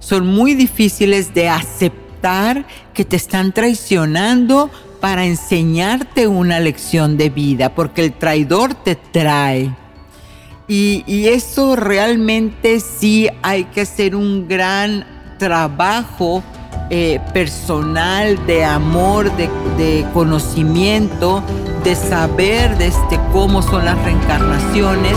son 0.00 0.26
muy 0.26 0.54
difíciles 0.54 1.32
de 1.32 1.48
aceptar 1.48 2.66
que 2.92 3.04
te 3.04 3.16
están 3.16 3.52
traicionando 3.52 4.70
para 5.00 5.24
enseñarte 5.24 6.26
una 6.26 6.60
lección 6.60 7.16
de 7.16 7.30
vida, 7.30 7.74
porque 7.74 8.04
el 8.04 8.12
traidor 8.12 8.74
te 8.74 8.96
trae. 8.96 9.74
Y, 10.68 11.26
eso 11.26 11.74
realmente 11.74 12.78
sí 12.78 13.28
hay 13.42 13.64
que 13.64 13.80
hacer 13.80 14.14
un 14.14 14.46
gran 14.46 15.04
trabajo 15.38 16.44
eh, 16.90 17.18
personal, 17.32 18.46
de 18.46 18.64
amor, 18.64 19.34
de, 19.36 19.48
de, 19.78 20.06
conocimiento, 20.12 21.42
de 21.82 21.96
saber 21.96 22.76
de 22.78 22.86
este, 22.86 23.18
cómo 23.32 23.62
son 23.62 23.84
las 23.84 24.00
reencarnaciones, 24.04 25.16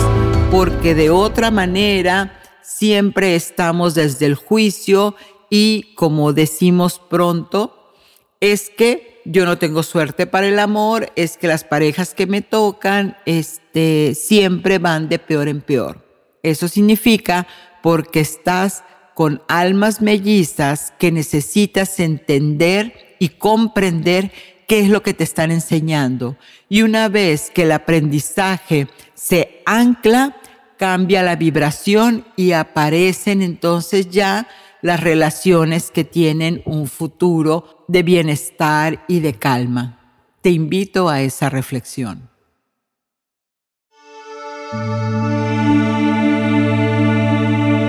porque 0.49 0.95
de 0.95 1.11
otra 1.11 1.51
manera 1.51 2.31
siempre 2.63 3.35
estamos 3.35 3.93
desde 3.93 4.25
el 4.25 4.35
juicio 4.35 5.15
y 5.49 5.93
como 5.95 6.33
decimos 6.33 6.99
pronto, 7.09 7.93
es 8.39 8.69
que 8.69 9.21
yo 9.25 9.45
no 9.45 9.57
tengo 9.57 9.83
suerte 9.83 10.25
para 10.27 10.47
el 10.47 10.59
amor, 10.59 11.11
es 11.15 11.37
que 11.37 11.47
las 11.47 11.63
parejas 11.63 12.13
que 12.13 12.27
me 12.27 12.41
tocan 12.41 13.17
este, 13.25 14.15
siempre 14.15 14.79
van 14.79 15.09
de 15.09 15.19
peor 15.19 15.47
en 15.47 15.61
peor. 15.61 16.03
Eso 16.41 16.67
significa 16.67 17.47
porque 17.81 18.19
estás 18.19 18.83
con 19.13 19.41
almas 19.47 20.01
mellizas 20.01 20.93
que 20.97 21.11
necesitas 21.11 21.99
entender 21.99 23.15
y 23.19 23.29
comprender 23.29 24.31
qué 24.67 24.79
es 24.79 24.89
lo 24.89 25.03
que 25.03 25.13
te 25.13 25.23
están 25.23 25.51
enseñando. 25.51 26.35
Y 26.67 26.81
una 26.81 27.09
vez 27.09 27.51
que 27.53 27.63
el 27.63 27.71
aprendizaje 27.71 28.87
se 29.13 29.61
ancla, 29.65 30.35
cambia 30.83 31.23
la 31.23 31.37
vibración 31.37 32.25
y 32.35 32.51
aparecen 32.51 33.41
entonces 33.41 34.09
ya 34.09 34.49
las 34.81 34.99
relaciones 34.99 35.91
que 35.91 36.03
tienen 36.03 36.61
un 36.65 36.87
futuro 36.87 37.85
de 37.87 38.03
bienestar 38.03 39.05
y 39.07 39.21
de 39.21 39.33
calma. 39.33 40.27
Te 40.41 40.49
invito 40.49 41.07
a 41.07 41.21
esa 41.21 41.49
reflexión. 41.49 42.29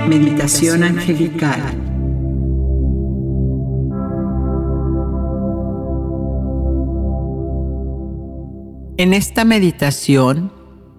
Meditación 0.06 0.84
angelical. 0.84 1.62
En 8.96 9.12
esta 9.12 9.44
meditación 9.44 10.52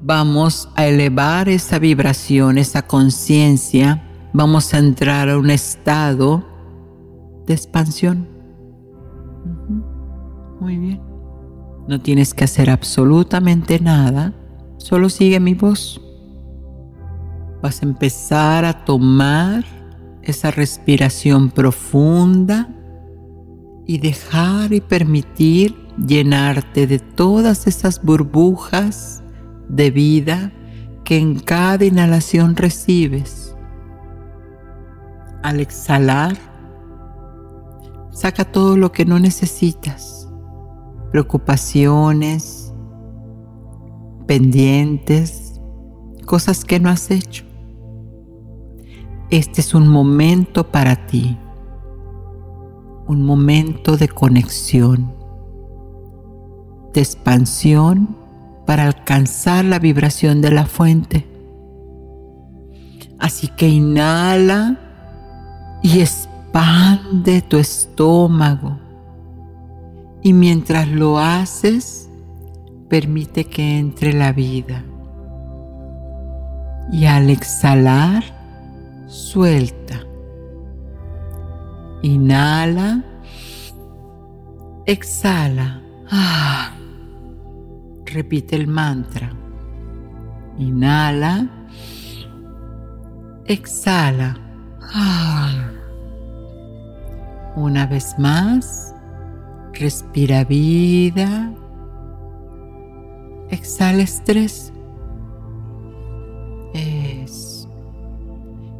vamos 0.05 0.69
a 0.75 0.85
elevar 0.85 1.49
esa 1.49 1.79
vibración, 1.79 2.59
esa 2.59 2.83
conciencia, 2.83 4.03
vamos 4.33 4.71
a 4.75 4.77
entrar 4.77 5.29
a 5.29 5.39
un 5.39 5.49
estado 5.49 6.45
de 7.47 7.55
expansión. 7.55 8.27
Muy 10.59 10.77
bien. 10.77 11.01
No 11.87 11.99
tienes 12.01 12.35
que 12.35 12.43
hacer 12.43 12.69
absolutamente 12.69 13.79
nada, 13.79 14.31
solo 14.77 15.09
sigue 15.09 15.39
mi 15.39 15.55
voz. 15.55 15.99
Vas 17.63 17.81
a 17.81 17.85
empezar 17.85 18.63
a 18.63 18.85
tomar 18.85 19.65
esa 20.21 20.51
respiración 20.51 21.49
profunda 21.49 22.69
y 23.87 23.97
dejar 23.97 24.71
y 24.71 24.81
permitir 24.81 25.75
llenarte 25.97 26.85
de 26.85 26.99
todas 26.99 27.65
esas 27.65 28.03
burbujas 28.03 29.23
de 29.69 29.91
vida 29.91 30.51
que 31.03 31.17
en 31.17 31.39
cada 31.39 31.85
inhalación 31.85 32.55
recibes. 32.55 33.55
Al 35.43 35.59
exhalar, 35.59 36.35
saca 38.11 38.45
todo 38.45 38.75
lo 38.75 38.91
que 38.91 39.05
no 39.05 39.19
necesitas, 39.19 40.27
preocupaciones, 41.11 42.73
pendientes, 44.25 45.61
cosas 46.25 46.65
que 46.65 46.79
no 46.79 46.89
has 46.89 47.11
hecho. 47.11 47.45
Este 49.29 49.61
es 49.61 49.73
un 49.75 49.87
momento 49.87 50.71
para 50.71 51.07
ti, 51.07 51.37
un 53.07 53.23
momento 53.23 53.97
de 53.97 54.07
conexión, 54.07 55.13
de 56.93 57.01
expansión 57.01 58.24
para 58.65 58.85
alcanzar 58.85 59.65
la 59.65 59.79
vibración 59.79 60.41
de 60.41 60.51
la 60.51 60.65
fuente. 60.65 61.27
Así 63.19 63.47
que 63.47 63.67
inhala 63.67 64.77
y 65.81 66.01
expande 66.01 67.41
tu 67.41 67.57
estómago. 67.57 68.79
Y 70.21 70.33
mientras 70.33 70.87
lo 70.87 71.19
haces, 71.19 72.09
permite 72.89 73.45
que 73.45 73.77
entre 73.77 74.13
la 74.13 74.31
vida. 74.31 74.83
Y 76.91 77.05
al 77.05 77.29
exhalar, 77.29 78.23
suelta. 79.07 80.01
Inhala. 82.01 83.03
Exhala. 84.85 85.81
Ah. 86.11 86.71
Repite 88.15 88.55
el 88.55 88.67
mantra. 88.67 89.29
Inhala. 90.57 91.49
Exhala. 93.43 94.37
Ah. 94.93 95.69
Una 97.57 97.85
vez 97.87 98.15
más. 98.17 98.95
Respira 99.73 100.45
vida. 100.45 101.51
Exhala 103.49 104.03
estrés. 104.03 104.71
Eso. 106.73 107.67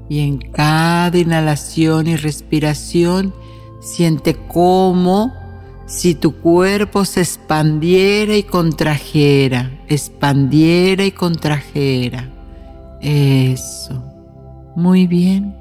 Y 0.08 0.22
en 0.22 0.38
cada 0.38 1.18
inhalación 1.18 2.08
y 2.08 2.16
respiración 2.16 3.34
siente 3.82 4.38
cómo 4.48 5.45
si 5.86 6.16
tu 6.16 6.36
cuerpo 6.42 7.06
se 7.06 7.22
expandiera 7.22 8.36
y 8.36 8.44
contrajera, 8.44 9.72
expandiera 9.88 11.06
y 11.06 11.12
contrajera. 11.12 12.30
Eso. 13.02 14.04
Muy 14.76 15.08
bien. 15.08 15.56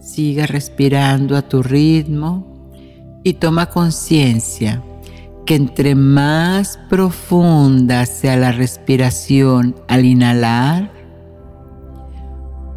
Sigue 0.00 0.46
respirando 0.46 1.36
a 1.36 1.42
tu 1.42 1.62
ritmo 1.62 2.70
y 3.24 3.34
toma 3.34 3.66
conciencia 3.66 4.82
que 5.48 5.54
entre 5.54 5.94
más 5.94 6.78
profunda 6.90 8.04
sea 8.04 8.36
la 8.36 8.52
respiración 8.52 9.74
al 9.88 10.04
inhalar, 10.04 10.92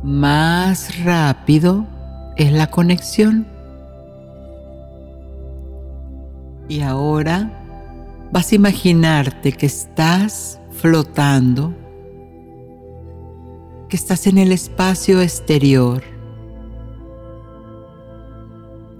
más 0.03 1.03
rápido 1.03 1.85
es 2.37 2.53
la 2.53 2.67
conexión. 2.67 3.50
Y 6.71 6.79
ahora 6.79 7.51
vas 8.31 8.53
a 8.53 8.55
imaginarte 8.55 9.51
que 9.51 9.65
estás 9.65 10.57
flotando, 10.71 11.75
que 13.89 13.97
estás 13.97 14.25
en 14.25 14.37
el 14.37 14.53
espacio 14.53 15.19
exterior, 15.19 16.01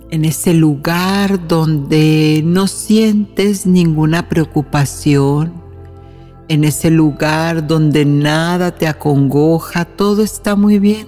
en 0.09 0.25
ese 0.25 0.53
lugar 0.53 1.47
donde 1.47 2.41
no 2.43 2.67
sientes 2.67 3.65
ninguna 3.65 4.27
preocupación, 4.27 5.53
en 6.49 6.65
ese 6.65 6.91
lugar 6.91 7.67
donde 7.67 8.03
nada 8.03 8.75
te 8.75 8.85
acongoja, 8.85 9.85
todo 9.85 10.23
está 10.23 10.57
muy 10.57 10.77
bien. 10.77 11.07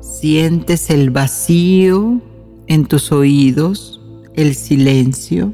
Sientes 0.00 0.88
el 0.88 1.10
vacío 1.10 2.22
en 2.68 2.86
tus 2.86 3.12
oídos 3.12 3.99
el 4.34 4.54
silencio. 4.54 5.52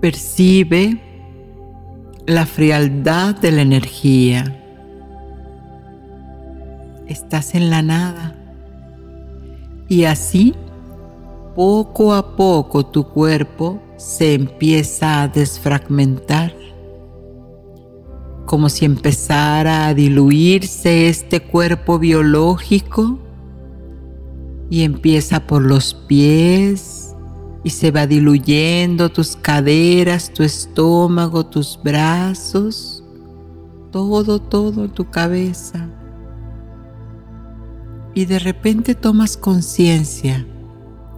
Percibe 0.00 1.00
la 2.26 2.46
frialdad 2.46 3.34
de 3.36 3.52
la 3.52 3.62
energía. 3.62 4.62
Estás 7.06 7.54
en 7.54 7.70
la 7.70 7.82
nada. 7.82 8.34
Y 9.88 10.04
así, 10.04 10.54
poco 11.54 12.12
a 12.12 12.36
poco 12.36 12.84
tu 12.86 13.08
cuerpo 13.08 13.80
se 13.96 14.34
empieza 14.34 15.22
a 15.22 15.28
desfragmentar, 15.28 16.52
como 18.46 18.68
si 18.68 18.84
empezara 18.84 19.88
a 19.88 19.94
diluirse 19.94 21.08
este 21.08 21.42
cuerpo 21.42 21.98
biológico 21.98 23.18
y 24.70 24.82
empieza 24.82 25.46
por 25.46 25.62
los 25.62 25.94
pies 25.94 27.14
y 27.64 27.70
se 27.70 27.90
va 27.90 28.06
diluyendo 28.06 29.08
tus 29.08 29.34
caderas, 29.34 30.32
tu 30.32 30.44
estómago, 30.44 31.46
tus 31.46 31.78
brazos, 31.82 33.04
todo, 33.90 34.40
todo 34.40 34.88
tu 34.88 35.10
cabeza. 35.10 35.88
Y 38.14 38.26
de 38.26 38.38
repente 38.38 38.94
tomas 38.94 39.36
conciencia 39.36 40.46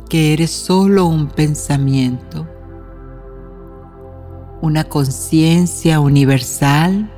que 0.09 0.33
eres 0.33 0.51
solo 0.51 1.05
un 1.05 1.29
pensamiento, 1.29 2.49
una 4.63 4.85
conciencia 4.85 6.01
universal 6.01 7.13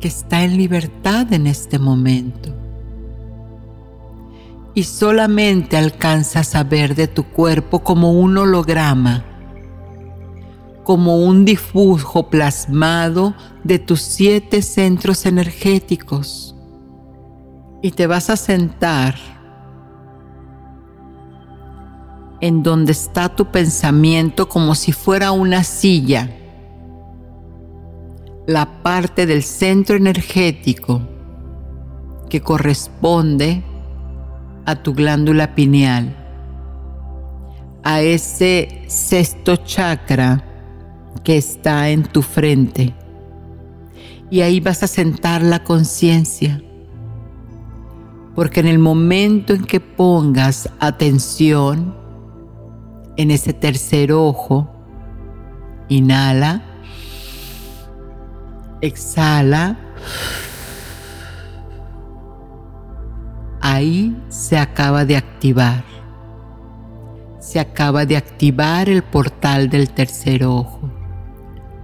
que 0.00 0.08
está 0.08 0.42
en 0.44 0.56
libertad 0.56 1.32
en 1.32 1.46
este 1.46 1.78
momento 1.78 2.60
y 4.74 4.84
solamente 4.84 5.76
alcanzas 5.76 6.54
a 6.54 6.64
ver 6.64 6.94
de 6.94 7.08
tu 7.08 7.24
cuerpo 7.24 7.80
como 7.80 8.12
un 8.12 8.38
holograma, 8.38 9.24
como 10.84 11.18
un 11.18 11.44
difujo 11.44 12.30
plasmado 12.30 13.34
de 13.64 13.78
tus 13.78 14.00
siete 14.00 14.62
centros 14.62 15.26
energéticos. 15.26 16.54
Y 17.82 17.92
te 17.92 18.06
vas 18.06 18.30
a 18.30 18.36
sentar 18.36 19.16
en 22.40 22.62
donde 22.62 22.92
está 22.92 23.28
tu 23.28 23.46
pensamiento 23.50 24.48
como 24.48 24.74
si 24.74 24.92
fuera 24.92 25.32
una 25.32 25.64
silla, 25.64 26.30
la 28.50 28.82
parte 28.82 29.26
del 29.26 29.44
centro 29.44 29.94
energético 29.94 31.00
que 32.28 32.40
corresponde 32.40 33.62
a 34.66 34.74
tu 34.74 34.92
glándula 34.92 35.54
pineal, 35.54 36.16
a 37.84 38.00
ese 38.00 38.82
sexto 38.88 39.54
chakra 39.54 40.44
que 41.22 41.36
está 41.36 41.90
en 41.90 42.02
tu 42.02 42.22
frente. 42.22 42.92
Y 44.30 44.40
ahí 44.40 44.58
vas 44.58 44.82
a 44.82 44.88
sentar 44.88 45.42
la 45.42 45.62
conciencia. 45.62 46.60
Porque 48.34 48.58
en 48.58 48.66
el 48.66 48.80
momento 48.80 49.52
en 49.52 49.64
que 49.64 49.78
pongas 49.78 50.68
atención 50.80 51.94
en 53.16 53.30
ese 53.30 53.52
tercer 53.52 54.10
ojo, 54.10 54.68
inhala, 55.88 56.64
exhala, 58.80 59.78
ahí 63.60 64.16
se 64.28 64.58
acaba 64.58 65.04
de 65.04 65.16
activar. 65.16 65.84
Se 67.38 67.58
acaba 67.58 68.06
de 68.06 68.16
activar 68.16 68.88
el 68.88 69.02
portal 69.02 69.70
del 69.70 69.90
tercer 69.90 70.44
ojo. 70.44 70.90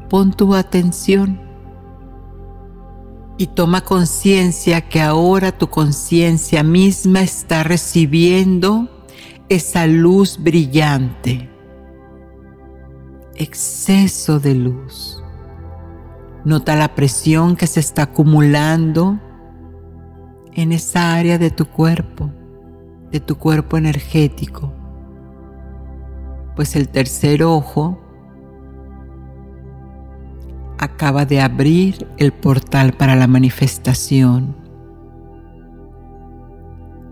Pon 0.08 0.32
tu 0.32 0.54
atención 0.54 1.40
y 3.38 3.48
toma 3.48 3.82
conciencia 3.82 4.80
que 4.80 5.00
ahora 5.00 5.52
tu 5.52 5.68
conciencia 5.68 6.62
misma 6.62 7.20
está 7.20 7.62
recibiendo 7.62 8.88
esa 9.48 9.86
luz 9.86 10.38
brillante, 10.38 11.50
exceso 13.34 14.38
de 14.40 14.54
luz. 14.54 15.15
Nota 16.46 16.76
la 16.76 16.94
presión 16.94 17.56
que 17.56 17.66
se 17.66 17.80
está 17.80 18.02
acumulando 18.02 19.18
en 20.52 20.70
esa 20.70 21.16
área 21.16 21.38
de 21.38 21.50
tu 21.50 21.66
cuerpo, 21.66 22.30
de 23.10 23.18
tu 23.18 23.36
cuerpo 23.36 23.76
energético. 23.76 24.72
Pues 26.54 26.76
el 26.76 26.88
tercer 26.88 27.42
ojo 27.42 28.00
acaba 30.78 31.26
de 31.26 31.40
abrir 31.40 32.06
el 32.16 32.32
portal 32.32 32.92
para 32.92 33.16
la 33.16 33.26
manifestación 33.26 34.54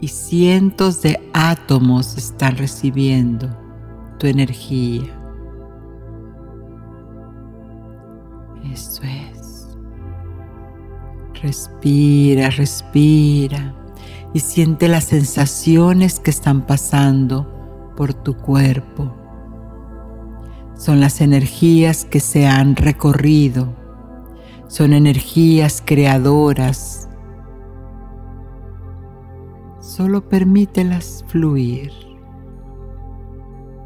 y 0.00 0.06
cientos 0.06 1.02
de 1.02 1.18
átomos 1.32 2.16
están 2.16 2.56
recibiendo 2.56 3.48
tu 4.16 4.28
energía. 4.28 5.24
Eso 8.72 9.02
es. 9.02 9.23
Respira, 11.44 12.48
respira 12.48 13.74
y 14.32 14.40
siente 14.40 14.88
las 14.88 15.04
sensaciones 15.04 16.18
que 16.18 16.30
están 16.30 16.62
pasando 16.62 17.92
por 17.98 18.14
tu 18.14 18.34
cuerpo. 18.34 19.14
Son 20.74 21.00
las 21.00 21.20
energías 21.20 22.06
que 22.06 22.20
se 22.20 22.46
han 22.46 22.76
recorrido. 22.76 23.74
Son 24.68 24.94
energías 24.94 25.82
creadoras. 25.84 27.10
Solo 29.80 30.26
permítelas 30.26 31.26
fluir. 31.28 31.92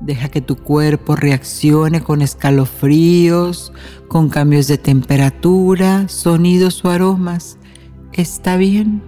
Deja 0.01 0.29
que 0.29 0.41
tu 0.41 0.57
cuerpo 0.57 1.17
reaccione 1.17 2.03
con 2.03 2.23
escalofríos, 2.23 3.73
con 4.07 4.29
cambios 4.29 4.69
de 4.69 4.79
temperatura, 4.79 6.09
sonidos 6.09 6.85
o 6.85 6.91
aromas. 6.91 7.59
Está 8.13 8.57
bien. 8.57 9.03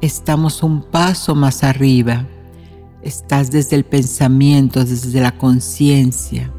Estamos 0.00 0.62
un 0.62 0.82
paso 0.82 1.34
más 1.34 1.64
arriba. 1.64 2.26
Estás 3.02 3.50
desde 3.50 3.74
el 3.74 3.84
pensamiento, 3.84 4.84
desde 4.84 5.20
la 5.20 5.36
conciencia. 5.36 6.52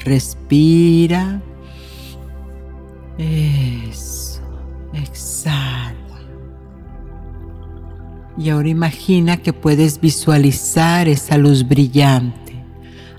Respira. 0.00 1.40
Eso. 3.16 4.40
Exhala. 4.92 5.94
Y 8.36 8.50
ahora 8.50 8.68
imagina 8.68 9.36
que 9.36 9.52
puedes 9.52 10.00
visualizar 10.00 11.08
esa 11.08 11.38
luz 11.38 11.66
brillante 11.66 12.45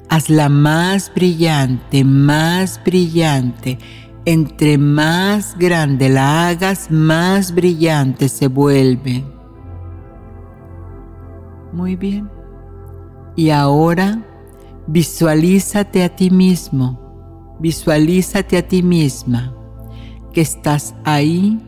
hazla 0.09 0.49
más 0.49 1.11
brillante, 1.13 2.03
más 2.03 2.81
brillante. 2.83 3.77
Entre 4.25 4.77
más 4.77 5.57
grande 5.57 6.09
la 6.09 6.49
hagas, 6.49 6.91
más 6.91 7.53
brillante 7.53 8.27
se 8.27 8.47
vuelve. 8.47 9.23
Muy 11.71 11.95
bien. 11.95 12.29
Y 13.35 13.51
ahora 13.51 14.21
visualízate 14.87 16.03
a 16.03 16.15
ti 16.15 16.29
mismo, 16.29 17.55
visualízate 17.59 18.57
a 18.57 18.67
ti 18.67 18.81
misma, 18.83 19.53
que 20.33 20.41
estás 20.41 20.95
ahí 21.03 21.61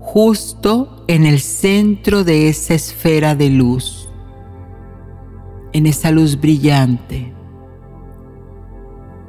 justo 0.00 1.04
en 1.06 1.26
el 1.26 1.40
centro 1.40 2.24
de 2.24 2.48
esa 2.48 2.74
esfera 2.74 3.34
de 3.34 3.50
luz, 3.50 4.08
en 5.72 5.86
esa 5.86 6.10
luz 6.10 6.40
brillante 6.40 7.34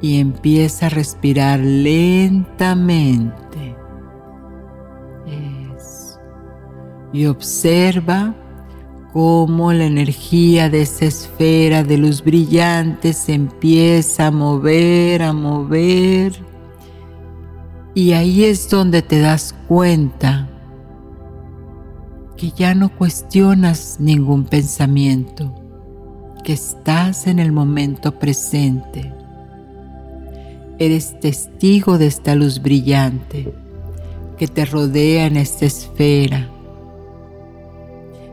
y 0.02 0.18
empieza 0.18 0.86
a 0.86 0.90
respirar 0.90 1.60
lentamente. 1.60 3.32
Y 7.14 7.26
observa 7.26 8.34
cómo 9.12 9.72
la 9.72 9.84
energía 9.84 10.70
de 10.70 10.82
esa 10.82 11.04
esfera 11.04 11.84
de 11.84 11.98
luz 11.98 12.24
brillante 12.24 13.12
se 13.12 13.34
empieza 13.34 14.28
a 14.28 14.30
mover, 14.30 15.22
a 15.22 15.32
mover. 15.32 16.32
Y 17.94 18.12
ahí 18.12 18.44
es 18.44 18.68
donde 18.70 19.02
te 19.02 19.20
das 19.20 19.54
cuenta 19.68 20.48
que 22.36 22.50
ya 22.50 22.74
no 22.74 22.88
cuestionas 22.96 23.98
ningún 24.00 24.44
pensamiento, 24.44 25.54
que 26.42 26.54
estás 26.54 27.26
en 27.26 27.38
el 27.38 27.52
momento 27.52 28.18
presente 28.18 29.21
eres 30.84 31.18
testigo 31.20 31.98
de 31.98 32.06
esta 32.06 32.34
luz 32.34 32.60
brillante 32.60 33.52
que 34.36 34.48
te 34.48 34.64
rodea 34.64 35.26
en 35.26 35.36
esta 35.36 35.66
esfera, 35.66 36.48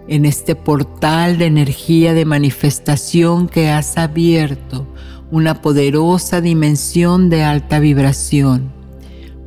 en 0.07 0.25
este 0.25 0.55
portal 0.55 1.37
de 1.37 1.45
energía 1.45 2.13
de 2.13 2.25
manifestación 2.25 3.47
que 3.47 3.69
has 3.69 3.97
abierto 3.97 4.87
una 5.31 5.61
poderosa 5.61 6.41
dimensión 6.41 7.29
de 7.29 7.43
alta 7.43 7.79
vibración, 7.79 8.71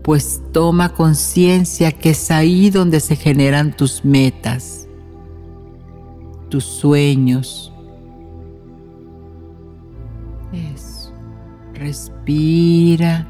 pues 0.03 0.40
toma 0.53 0.94
conciencia 0.94 1.90
que 1.90 2.11
es 2.11 2.30
ahí 2.30 2.70
donde 2.70 3.00
se 3.00 3.16
generan 3.16 3.76
tus 3.76 4.05
metas, 4.05 4.86
tus 6.48 6.64
sueños. 6.64 7.72
Respira. 11.83 13.26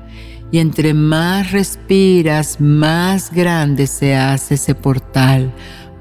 Y 0.51 0.59
entre 0.59 0.93
más 0.93 1.51
respiras, 1.51 2.61
más 2.61 3.33
grande 3.33 3.87
se 3.87 4.15
hace 4.15 4.55
ese 4.55 4.75
portal, 4.75 5.51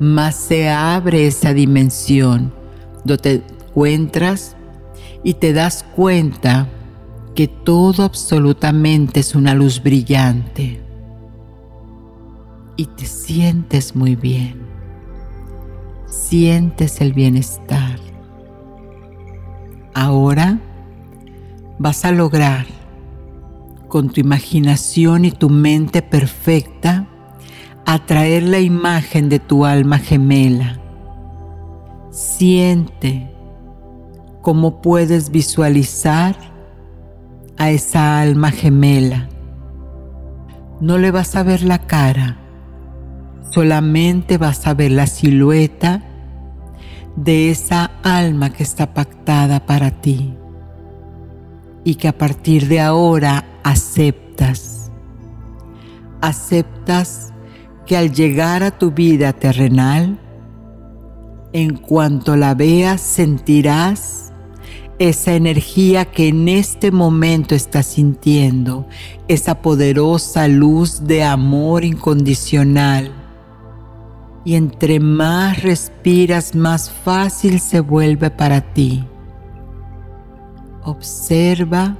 más 0.02 0.36
se 0.36 0.70
abre 0.70 1.26
esa 1.26 1.54
dimensión 1.54 2.54
donde 3.06 3.18
te 3.18 3.34
encuentras 3.68 4.58
y 5.24 5.36
te 5.36 5.54
das 5.54 5.86
cuenta 5.95 6.68
que 7.34 7.47
todo 7.47 8.04
absolutamente 8.04 9.22
es 9.22 9.36
una 9.36 9.54
luz 9.54 9.82
brillante. 9.82 10.82
Y 12.76 12.88
te 12.88 13.06
sientes 13.06 13.95
muy 13.95 14.18
bien, 14.18 14.58
sientes 16.08 16.99
el 16.99 17.14
bienestar. 17.14 17.99
Ahora 19.93 20.60
vas 21.82 22.05
a 22.05 22.11
lograr 22.11 22.67
con 23.88 24.09
tu 24.11 24.21
imaginación 24.21 25.25
y 25.25 25.32
tu 25.32 25.49
mente 25.49 26.03
perfecta 26.03 27.07
atraer 27.88 28.43
la 28.43 28.59
imagen 28.59 29.29
de 29.29 29.39
tu 29.39 29.65
alma 29.65 29.97
gemela. 29.97 30.79
Siente 32.11 33.32
cómo 34.43 34.82
puedes 34.82 35.32
visualizar 35.32 36.36
a 37.57 37.71
esa 37.71 38.21
alma 38.21 38.51
gemela. 38.51 39.27
No 40.79 40.99
le 40.99 41.09
vas 41.09 41.36
a 41.36 41.41
ver 41.41 41.63
la 41.63 41.79
cara, 41.79 42.38
solamente 43.49 44.38
vas 44.38 44.67
a 44.67 44.75
ver 44.75 44.91
la 44.91 45.07
silueta 45.07 46.03
de 47.15 47.49
esa 47.49 47.89
alma 48.03 48.51
que 48.51 48.61
está 48.61 48.93
pactada 48.93 49.65
para 49.65 49.89
ti 49.89 50.36
y 51.84 51.95
que 51.95 52.07
a 52.07 52.17
partir 52.17 52.67
de 52.67 52.79
ahora 52.79 53.45
aceptas. 53.63 54.91
Aceptas 56.21 57.34
que 57.86 57.97
al 57.97 58.11
llegar 58.11 58.63
a 58.63 58.77
tu 58.77 58.91
vida 58.91 59.34
terrenal, 59.34 60.19
en 61.53 61.75
cuanto 61.75 62.36
la 62.36 62.53
veas 62.53 63.01
sentirás 63.01 64.32
esa 64.99 65.34
energía 65.34 66.05
que 66.05 66.27
en 66.27 66.47
este 66.47 66.91
momento 66.91 67.55
estás 67.55 67.88
sintiendo, 67.88 68.88
esa 69.27 69.61
poderosa 69.61 70.47
luz 70.47 71.07
de 71.07 71.23
amor 71.23 71.84
incondicional. 71.84 73.11
Y 74.45 74.55
entre 74.55 74.99
más 74.99 75.63
respiras, 75.63 76.55
más 76.55 76.91
fácil 76.91 77.59
se 77.59 77.79
vuelve 77.79 78.29
para 78.29 78.61
ti. 78.73 79.03
Observa 80.84 81.97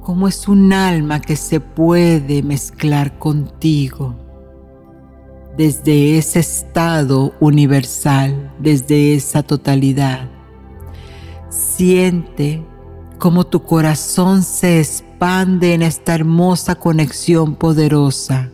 cómo 0.00 0.26
es 0.26 0.48
un 0.48 0.72
alma 0.72 1.20
que 1.20 1.36
se 1.36 1.60
puede 1.60 2.42
mezclar 2.42 3.18
contigo 3.18 4.16
desde 5.56 6.16
ese 6.16 6.40
estado 6.40 7.32
universal, 7.38 8.52
desde 8.58 9.14
esa 9.14 9.42
totalidad. 9.42 10.28
Siente 11.48 12.64
cómo 13.18 13.44
tu 13.44 13.62
corazón 13.62 14.42
se 14.42 14.80
expande 14.80 15.74
en 15.74 15.82
esta 15.82 16.14
hermosa 16.14 16.74
conexión 16.76 17.54
poderosa. 17.54 18.50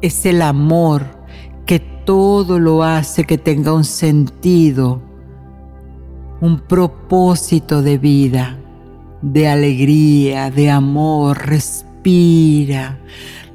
Es 0.00 0.24
el 0.24 0.40
amor 0.42 1.04
que 1.66 1.78
todo 1.78 2.58
lo 2.58 2.82
hace 2.82 3.24
que 3.24 3.36
tenga 3.36 3.74
un 3.74 3.84
sentido, 3.84 5.02
un 6.40 6.60
propósito 6.60 7.82
de 7.82 7.98
vida, 7.98 8.58
de 9.22 9.48
alegría, 9.48 10.50
de 10.50 10.70
amor. 10.70 11.46
Respira, 11.46 12.98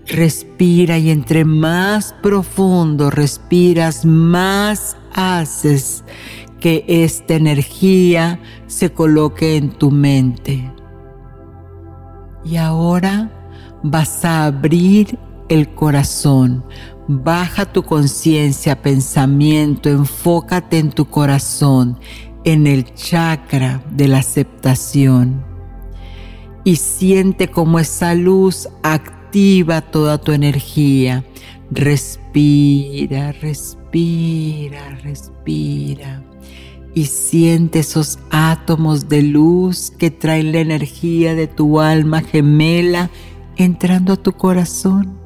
respira 0.07 0.97
y 0.97 1.09
entre 1.09 1.45
más 1.45 2.13
profundo 2.21 3.09
respiras, 3.09 4.05
más 4.05 4.97
haces 5.13 6.03
que 6.59 6.85
esta 6.87 7.35
energía 7.35 8.39
se 8.67 8.91
coloque 8.91 9.57
en 9.57 9.69
tu 9.69 9.91
mente. 9.91 10.71
Y 12.43 12.57
ahora 12.57 13.31
vas 13.83 14.23
a 14.25 14.45
abrir 14.45 15.17
el 15.49 15.69
corazón. 15.69 16.63
Baja 17.07 17.71
tu 17.71 17.83
conciencia, 17.83 18.81
pensamiento, 18.81 19.89
enfócate 19.89 20.79
en 20.79 20.89
tu 20.89 21.05
corazón, 21.05 21.99
en 22.45 22.67
el 22.67 22.93
chakra 22.93 23.83
de 23.91 24.07
la 24.07 24.19
aceptación. 24.19 25.43
Y 26.63 26.77
siente 26.77 27.49
como 27.49 27.79
esa 27.79 28.15
luz 28.15 28.69
activa 28.81 29.81
toda 29.81 30.17
tu 30.19 30.31
energía. 30.31 31.25
Respira, 31.69 33.33
respira, 33.33 34.89
respira 35.03 36.23
y 36.95 37.05
siente 37.05 37.79
esos 37.79 38.17
átomos 38.31 39.09
de 39.09 39.21
luz 39.21 39.91
que 39.91 40.09
traen 40.09 40.53
la 40.53 40.59
energía 40.59 41.35
de 41.35 41.45
tu 41.45 41.81
alma 41.81 42.21
gemela 42.21 43.11
entrando 43.57 44.13
a 44.13 44.17
tu 44.17 44.31
corazón. 44.31 45.19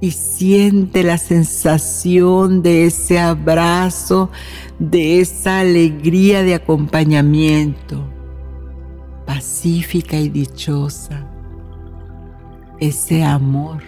Y 0.00 0.10
siente 0.10 1.04
la 1.04 1.18
sensación 1.18 2.62
de 2.62 2.86
ese 2.86 3.18
abrazo, 3.18 4.30
de 4.78 5.20
esa 5.20 5.60
alegría 5.60 6.42
de 6.42 6.54
acompañamiento, 6.54 8.04
pacífica 9.26 10.16
y 10.16 10.28
dichosa. 10.28 11.26
Ese 12.78 13.24
amor, 13.24 13.82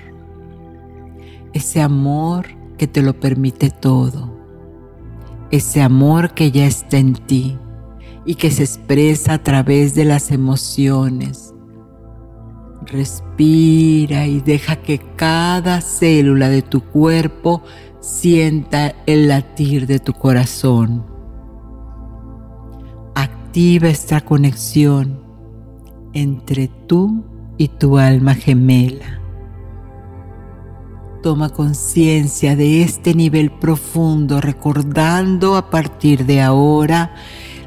ese 1.52 1.80
amor 1.82 2.46
que 2.76 2.86
te 2.86 3.02
lo 3.02 3.18
permite 3.18 3.70
todo 3.70 4.38
ese 5.50 5.80
amor 5.80 6.34
que 6.34 6.50
ya 6.50 6.66
está 6.66 6.98
en 6.98 7.14
ti 7.14 7.58
y 8.24 8.34
que 8.34 8.50
se 8.50 8.64
expresa 8.64 9.34
a 9.34 9.42
través 9.42 9.94
de 9.94 10.04
las 10.04 10.30
emociones. 10.30 11.54
Respira 12.82 14.26
y 14.26 14.40
deja 14.40 14.76
que 14.76 14.98
cada 15.16 15.80
célula 15.80 16.48
de 16.48 16.62
tu 16.62 16.82
cuerpo 16.82 17.62
sienta 18.00 18.94
el 19.06 19.28
latir 19.28 19.86
de 19.86 19.98
tu 19.98 20.12
corazón. 20.12 21.04
Activa 23.14 23.88
esta 23.88 24.20
conexión 24.20 25.20
entre 26.12 26.68
tú 26.68 27.24
y 27.56 27.68
tu 27.68 27.98
alma 27.98 28.34
gemela. 28.34 29.20
Toma 31.22 31.48
conciencia 31.48 32.54
de 32.54 32.82
este 32.82 33.14
nivel 33.14 33.50
profundo, 33.50 34.40
recordando 34.40 35.56
a 35.56 35.68
partir 35.68 36.24
de 36.26 36.40
ahora 36.40 37.12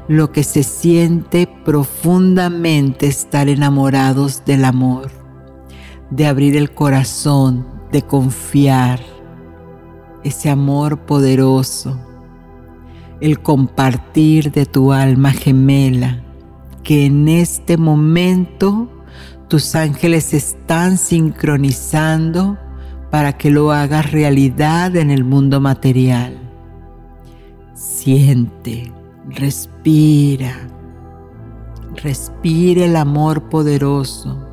lo 0.08 0.32
que 0.32 0.42
se 0.42 0.62
siente 0.62 1.46
profundamente 1.46 3.06
estar 3.06 3.48
enamorados 3.48 4.44
del 4.44 4.64
amor, 4.64 5.10
de 6.10 6.26
abrir 6.26 6.56
el 6.56 6.72
corazón, 6.72 7.66
de 7.92 8.02
confiar, 8.02 9.00
ese 10.24 10.50
amor 10.50 11.00
poderoso, 11.00 11.98
el 13.20 13.40
compartir 13.40 14.52
de 14.52 14.66
tu 14.66 14.92
alma 14.92 15.32
gemela, 15.32 16.22
que 16.82 17.06
en 17.06 17.28
este 17.28 17.76
momento 17.76 18.88
tus 19.48 19.74
ángeles 19.74 20.34
están 20.34 20.96
sincronizando 20.96 22.58
para 23.10 23.36
que 23.36 23.50
lo 23.50 23.72
hagas 23.72 24.10
realidad 24.10 24.96
en 24.96 25.10
el 25.10 25.24
mundo 25.24 25.60
material. 25.60 26.38
Siente, 27.74 28.92
respira, 29.28 30.54
respira 32.02 32.86
el 32.86 32.96
amor 32.96 33.50
poderoso, 33.50 34.48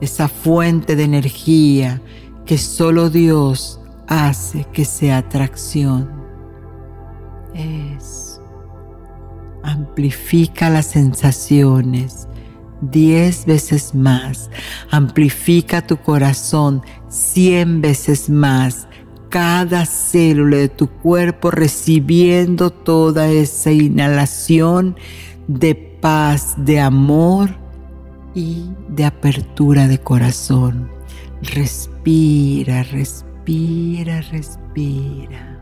esa 0.00 0.28
fuente 0.28 0.96
de 0.96 1.04
energía 1.04 2.02
que 2.44 2.58
solo 2.58 3.10
Dios 3.10 3.80
hace 4.06 4.64
que 4.72 4.84
sea 4.84 5.18
atracción. 5.18 6.10
Es. 7.54 8.40
Amplifica 9.62 10.68
las 10.70 10.86
sensaciones 10.86 12.28
diez 12.90 13.46
veces 13.46 13.94
más. 13.94 14.50
Amplifica 14.90 15.86
tu 15.86 15.96
corazón 15.96 16.82
cien 17.08 17.80
veces 17.80 18.28
más. 18.28 18.88
Cada 19.28 19.84
célula 19.86 20.58
de 20.58 20.68
tu 20.68 20.88
cuerpo 20.88 21.50
recibiendo 21.50 22.70
toda 22.70 23.28
esa 23.28 23.72
inhalación 23.72 24.96
de 25.48 25.74
paz, 25.74 26.54
de 26.58 26.80
amor 26.80 27.50
y 28.34 28.70
de 28.88 29.04
apertura 29.04 29.88
de 29.88 29.98
corazón. 29.98 30.90
Respira, 31.42 32.82
respira, 32.84 33.33
respira. 33.46 35.60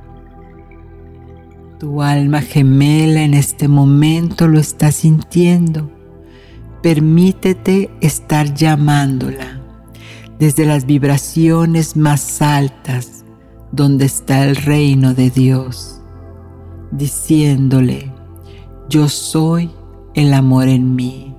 Tu 1.78 2.00
alma 2.00 2.40
gemela 2.40 3.22
en 3.22 3.34
este 3.34 3.66
momento 3.66 4.46
lo 4.46 4.60
está 4.60 4.92
sintiendo. 4.92 5.90
Permítete 6.82 7.90
estar 8.00 8.54
llamándola 8.54 9.60
desde 10.38 10.64
las 10.64 10.86
vibraciones 10.86 11.96
más 11.96 12.40
altas 12.40 13.24
donde 13.72 14.04
está 14.04 14.44
el 14.44 14.56
reino 14.56 15.14
de 15.14 15.30
Dios, 15.30 16.00
diciéndole, 16.90 18.12
yo 18.88 19.08
soy 19.08 19.70
el 20.14 20.34
amor 20.34 20.68
en 20.68 20.94
mí, 20.94 21.34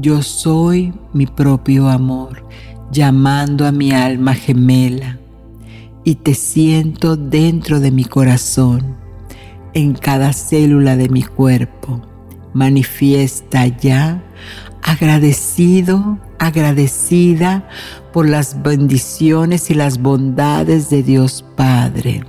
yo 0.00 0.22
soy 0.22 0.94
mi 1.12 1.26
propio 1.26 1.88
amor, 1.88 2.46
llamando 2.90 3.66
a 3.66 3.72
mi 3.72 3.92
alma 3.92 4.34
gemela 4.34 5.18
y 6.08 6.14
te 6.14 6.32
siento 6.32 7.16
dentro 7.16 7.80
de 7.80 7.90
mi 7.90 8.06
corazón, 8.06 8.96
en 9.74 9.92
cada 9.92 10.32
célula 10.32 10.96
de 10.96 11.10
mi 11.10 11.22
cuerpo. 11.22 12.00
Manifiesta 12.54 13.66
ya 13.66 14.24
agradecido, 14.82 16.18
agradecida 16.38 17.68
por 18.10 18.26
las 18.26 18.62
bendiciones 18.62 19.68
y 19.68 19.74
las 19.74 20.00
bondades 20.00 20.88
de 20.88 21.02
Dios 21.02 21.44
Padre. 21.56 22.24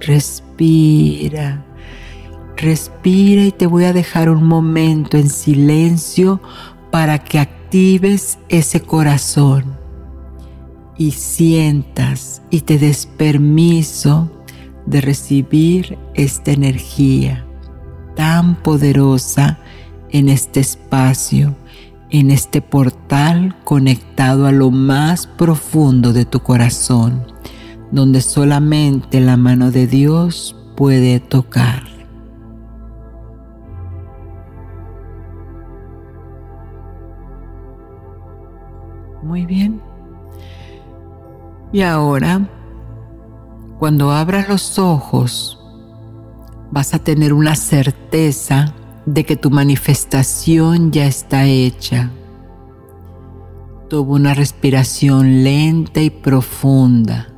Respira, 0.00 1.66
respira 2.56 3.42
y 3.42 3.52
te 3.52 3.66
voy 3.66 3.84
a 3.84 3.92
dejar 3.92 4.30
un 4.30 4.44
momento 4.44 5.18
en 5.18 5.28
silencio 5.28 6.40
para 6.90 7.18
que 7.18 7.38
actives 7.40 8.38
ese 8.48 8.80
corazón 8.80 9.77
y 10.98 11.12
sientas 11.12 12.42
y 12.50 12.62
te 12.62 12.76
des 12.78 13.06
permiso 13.06 14.28
de 14.84 15.00
recibir 15.00 15.96
esta 16.14 16.50
energía 16.50 17.46
tan 18.16 18.56
poderosa 18.56 19.60
en 20.10 20.28
este 20.28 20.58
espacio, 20.60 21.54
en 22.10 22.32
este 22.32 22.60
portal 22.60 23.56
conectado 23.64 24.46
a 24.46 24.52
lo 24.52 24.72
más 24.72 25.26
profundo 25.28 26.12
de 26.12 26.24
tu 26.24 26.40
corazón, 26.40 27.22
donde 27.92 28.20
solamente 28.20 29.20
la 29.20 29.36
mano 29.36 29.70
de 29.70 29.86
Dios 29.86 30.56
puede 30.76 31.20
tocar. 31.20 31.84
Muy 39.22 39.44
bien. 39.46 39.87
Y 41.70 41.82
ahora, 41.82 42.48
cuando 43.78 44.10
abras 44.10 44.48
los 44.48 44.78
ojos, 44.78 45.60
vas 46.70 46.94
a 46.94 46.98
tener 46.98 47.34
una 47.34 47.56
certeza 47.56 48.74
de 49.04 49.24
que 49.24 49.36
tu 49.36 49.50
manifestación 49.50 50.92
ya 50.92 51.06
está 51.06 51.44
hecha. 51.44 52.10
Toma 53.90 54.12
una 54.12 54.34
respiración 54.34 55.44
lenta 55.44 56.00
y 56.00 56.08
profunda 56.08 57.28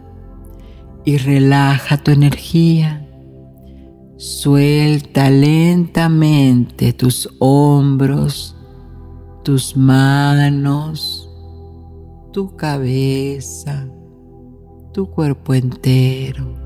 y 1.04 1.16
relaja 1.16 1.96
tu 1.96 2.12
energía. 2.12 3.04
Suelta 4.16 5.28
lentamente 5.28 6.92
tus 6.92 7.28
hombros, 7.40 8.56
tus 9.42 9.76
manos, 9.76 11.28
tu 12.32 12.54
cabeza 12.54 13.88
tu 14.92 15.08
cuerpo 15.10 15.54
entero. 15.54 16.58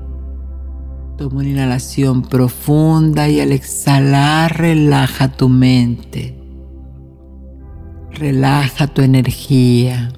Toma 1.17 1.41
una 1.41 1.49
inhalación 1.49 2.23
profunda 2.23 3.29
y 3.29 3.39
al 3.39 3.51
exhalar 3.51 4.57
relaja 4.57 5.31
tu 5.31 5.47
mente. 5.47 6.37
Relaja 8.11 8.87
tu 8.87 9.01
energía. 9.01 10.11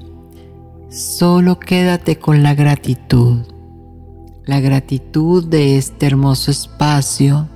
Solo 0.89 1.59
quédate 1.59 2.17
con 2.17 2.43
la 2.43 2.55
gratitud. 2.55 3.41
La 4.45 4.59
gratitud 4.59 5.45
de 5.45 5.77
este 5.77 6.07
hermoso 6.07 6.51
espacio 6.51 7.47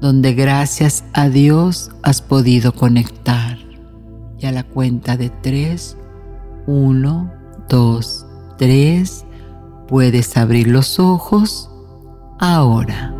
donde 0.00 0.34
gracias 0.34 1.04
a 1.12 1.28
Dios 1.28 1.90
has 2.02 2.22
podido 2.22 2.74
conectar. 2.74 3.58
Y 4.38 4.46
a 4.46 4.52
la 4.52 4.62
cuenta 4.62 5.16
de 5.16 5.30
tres, 5.30 5.96
uno, 6.66 7.30
dos, 7.68 8.26
tres 8.56 9.24
Puedes 9.90 10.36
abrir 10.36 10.68
los 10.68 11.00
ojos 11.00 11.68
ahora. 12.38 13.19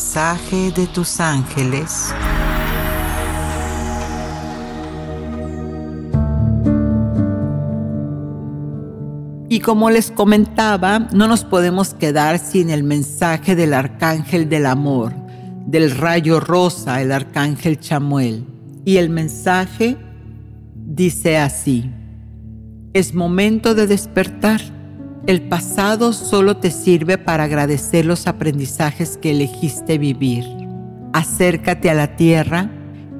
Mensaje 0.00 0.72
de 0.72 0.86
tus 0.86 1.20
ángeles. 1.20 2.14
Y 9.50 9.60
como 9.60 9.90
les 9.90 10.10
comentaba, 10.10 11.00
no 11.12 11.28
nos 11.28 11.44
podemos 11.44 11.92
quedar 11.92 12.38
sin 12.38 12.70
el 12.70 12.82
mensaje 12.82 13.54
del 13.54 13.74
arcángel 13.74 14.48
del 14.48 14.64
amor, 14.64 15.12
del 15.66 15.90
rayo 15.90 16.40
rosa, 16.40 17.02
el 17.02 17.12
arcángel 17.12 17.78
Chamuel. 17.78 18.46
Y 18.86 18.96
el 18.96 19.10
mensaje 19.10 19.98
dice 20.74 21.36
así, 21.36 21.90
es 22.94 23.12
momento 23.12 23.74
de 23.74 23.86
despertar 23.86 24.62
el 25.26 25.42
pasado 25.42 26.12
solo 26.12 26.56
te 26.56 26.70
sirve 26.70 27.18
para 27.18 27.44
agradecer 27.44 28.06
los 28.06 28.26
aprendizajes 28.26 29.18
que 29.18 29.32
elegiste 29.32 29.98
vivir. 29.98 30.44
Acércate 31.12 31.90
a 31.90 31.94
la 31.94 32.16
tierra 32.16 32.70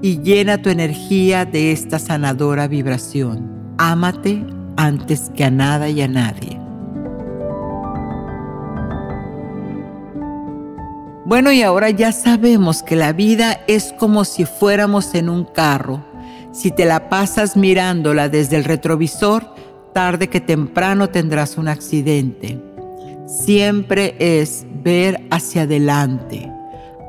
y 0.01 0.21
llena 0.23 0.63
tu 0.63 0.71
energía 0.71 1.45
de 1.45 1.73
esta 1.73 1.99
sanadora 1.99 2.69
vibración. 2.69 3.75
Ámate 3.79 4.45
antes 4.77 5.31
que 5.37 5.45
a 5.45 5.51
nada 5.51 5.89
y 5.89 6.01
a 6.01 6.09
nadie. 6.09 6.59
Bueno, 11.27 11.53
y 11.53 11.63
ahora 11.63 11.91
ya 11.91 12.13
sabemos 12.13 12.83
que 12.83 12.97
la 12.97 13.13
vida 13.13 13.61
es 13.69 13.95
como 13.99 14.25
si 14.25 14.47
fuéramos 14.47 15.15
en 15.15 15.29
un 15.29 15.45
carro. 15.45 16.03
Si 16.51 16.73
te 16.73 16.87
la 16.87 17.09
pasas 17.09 17.57
mirándola 17.57 18.29
desde 18.29 18.57
el 18.57 18.65
retrovisor, 18.65 19.55
tarde 19.93 20.29
que 20.29 20.41
temprano 20.41 21.09
tendrás 21.09 21.59
un 21.59 21.69
accidente. 21.69 22.61
Siempre 23.27 24.17
es 24.19 24.67
ver 24.83 25.21
hacia 25.31 25.63
adelante. 25.63 26.51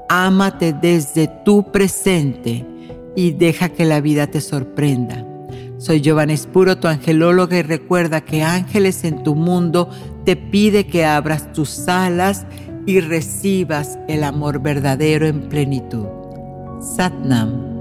Ámate 0.10 0.74
desde 0.74 1.28
tu 1.46 1.72
presente 1.72 2.66
y 3.16 3.32
deja 3.32 3.70
que 3.70 3.86
la 3.86 4.02
vida 4.02 4.28
te 4.28 4.42
sorprenda. 4.42 5.26
Soy 5.78 6.02
Giovanni 6.02 6.34
Espuro, 6.34 6.78
tu 6.78 6.88
angelóloga, 6.88 7.58
y 7.58 7.64
recuerda 7.64 8.22
que 8.22 8.44
Ángeles 8.44 9.04
en 9.04 9.24
tu 9.24 9.34
mundo 9.34 9.90
te 10.26 10.36
pide 10.36 10.86
que 10.86 11.06
abras 11.06 11.54
tus 11.54 11.88
alas 11.88 12.46
y 12.86 13.00
recibas 13.00 13.98
el 14.08 14.24
amor 14.24 14.62
verdadero 14.62 15.26
en 15.26 15.50
plenitud. 15.50 16.06
Satnam. 16.80 17.72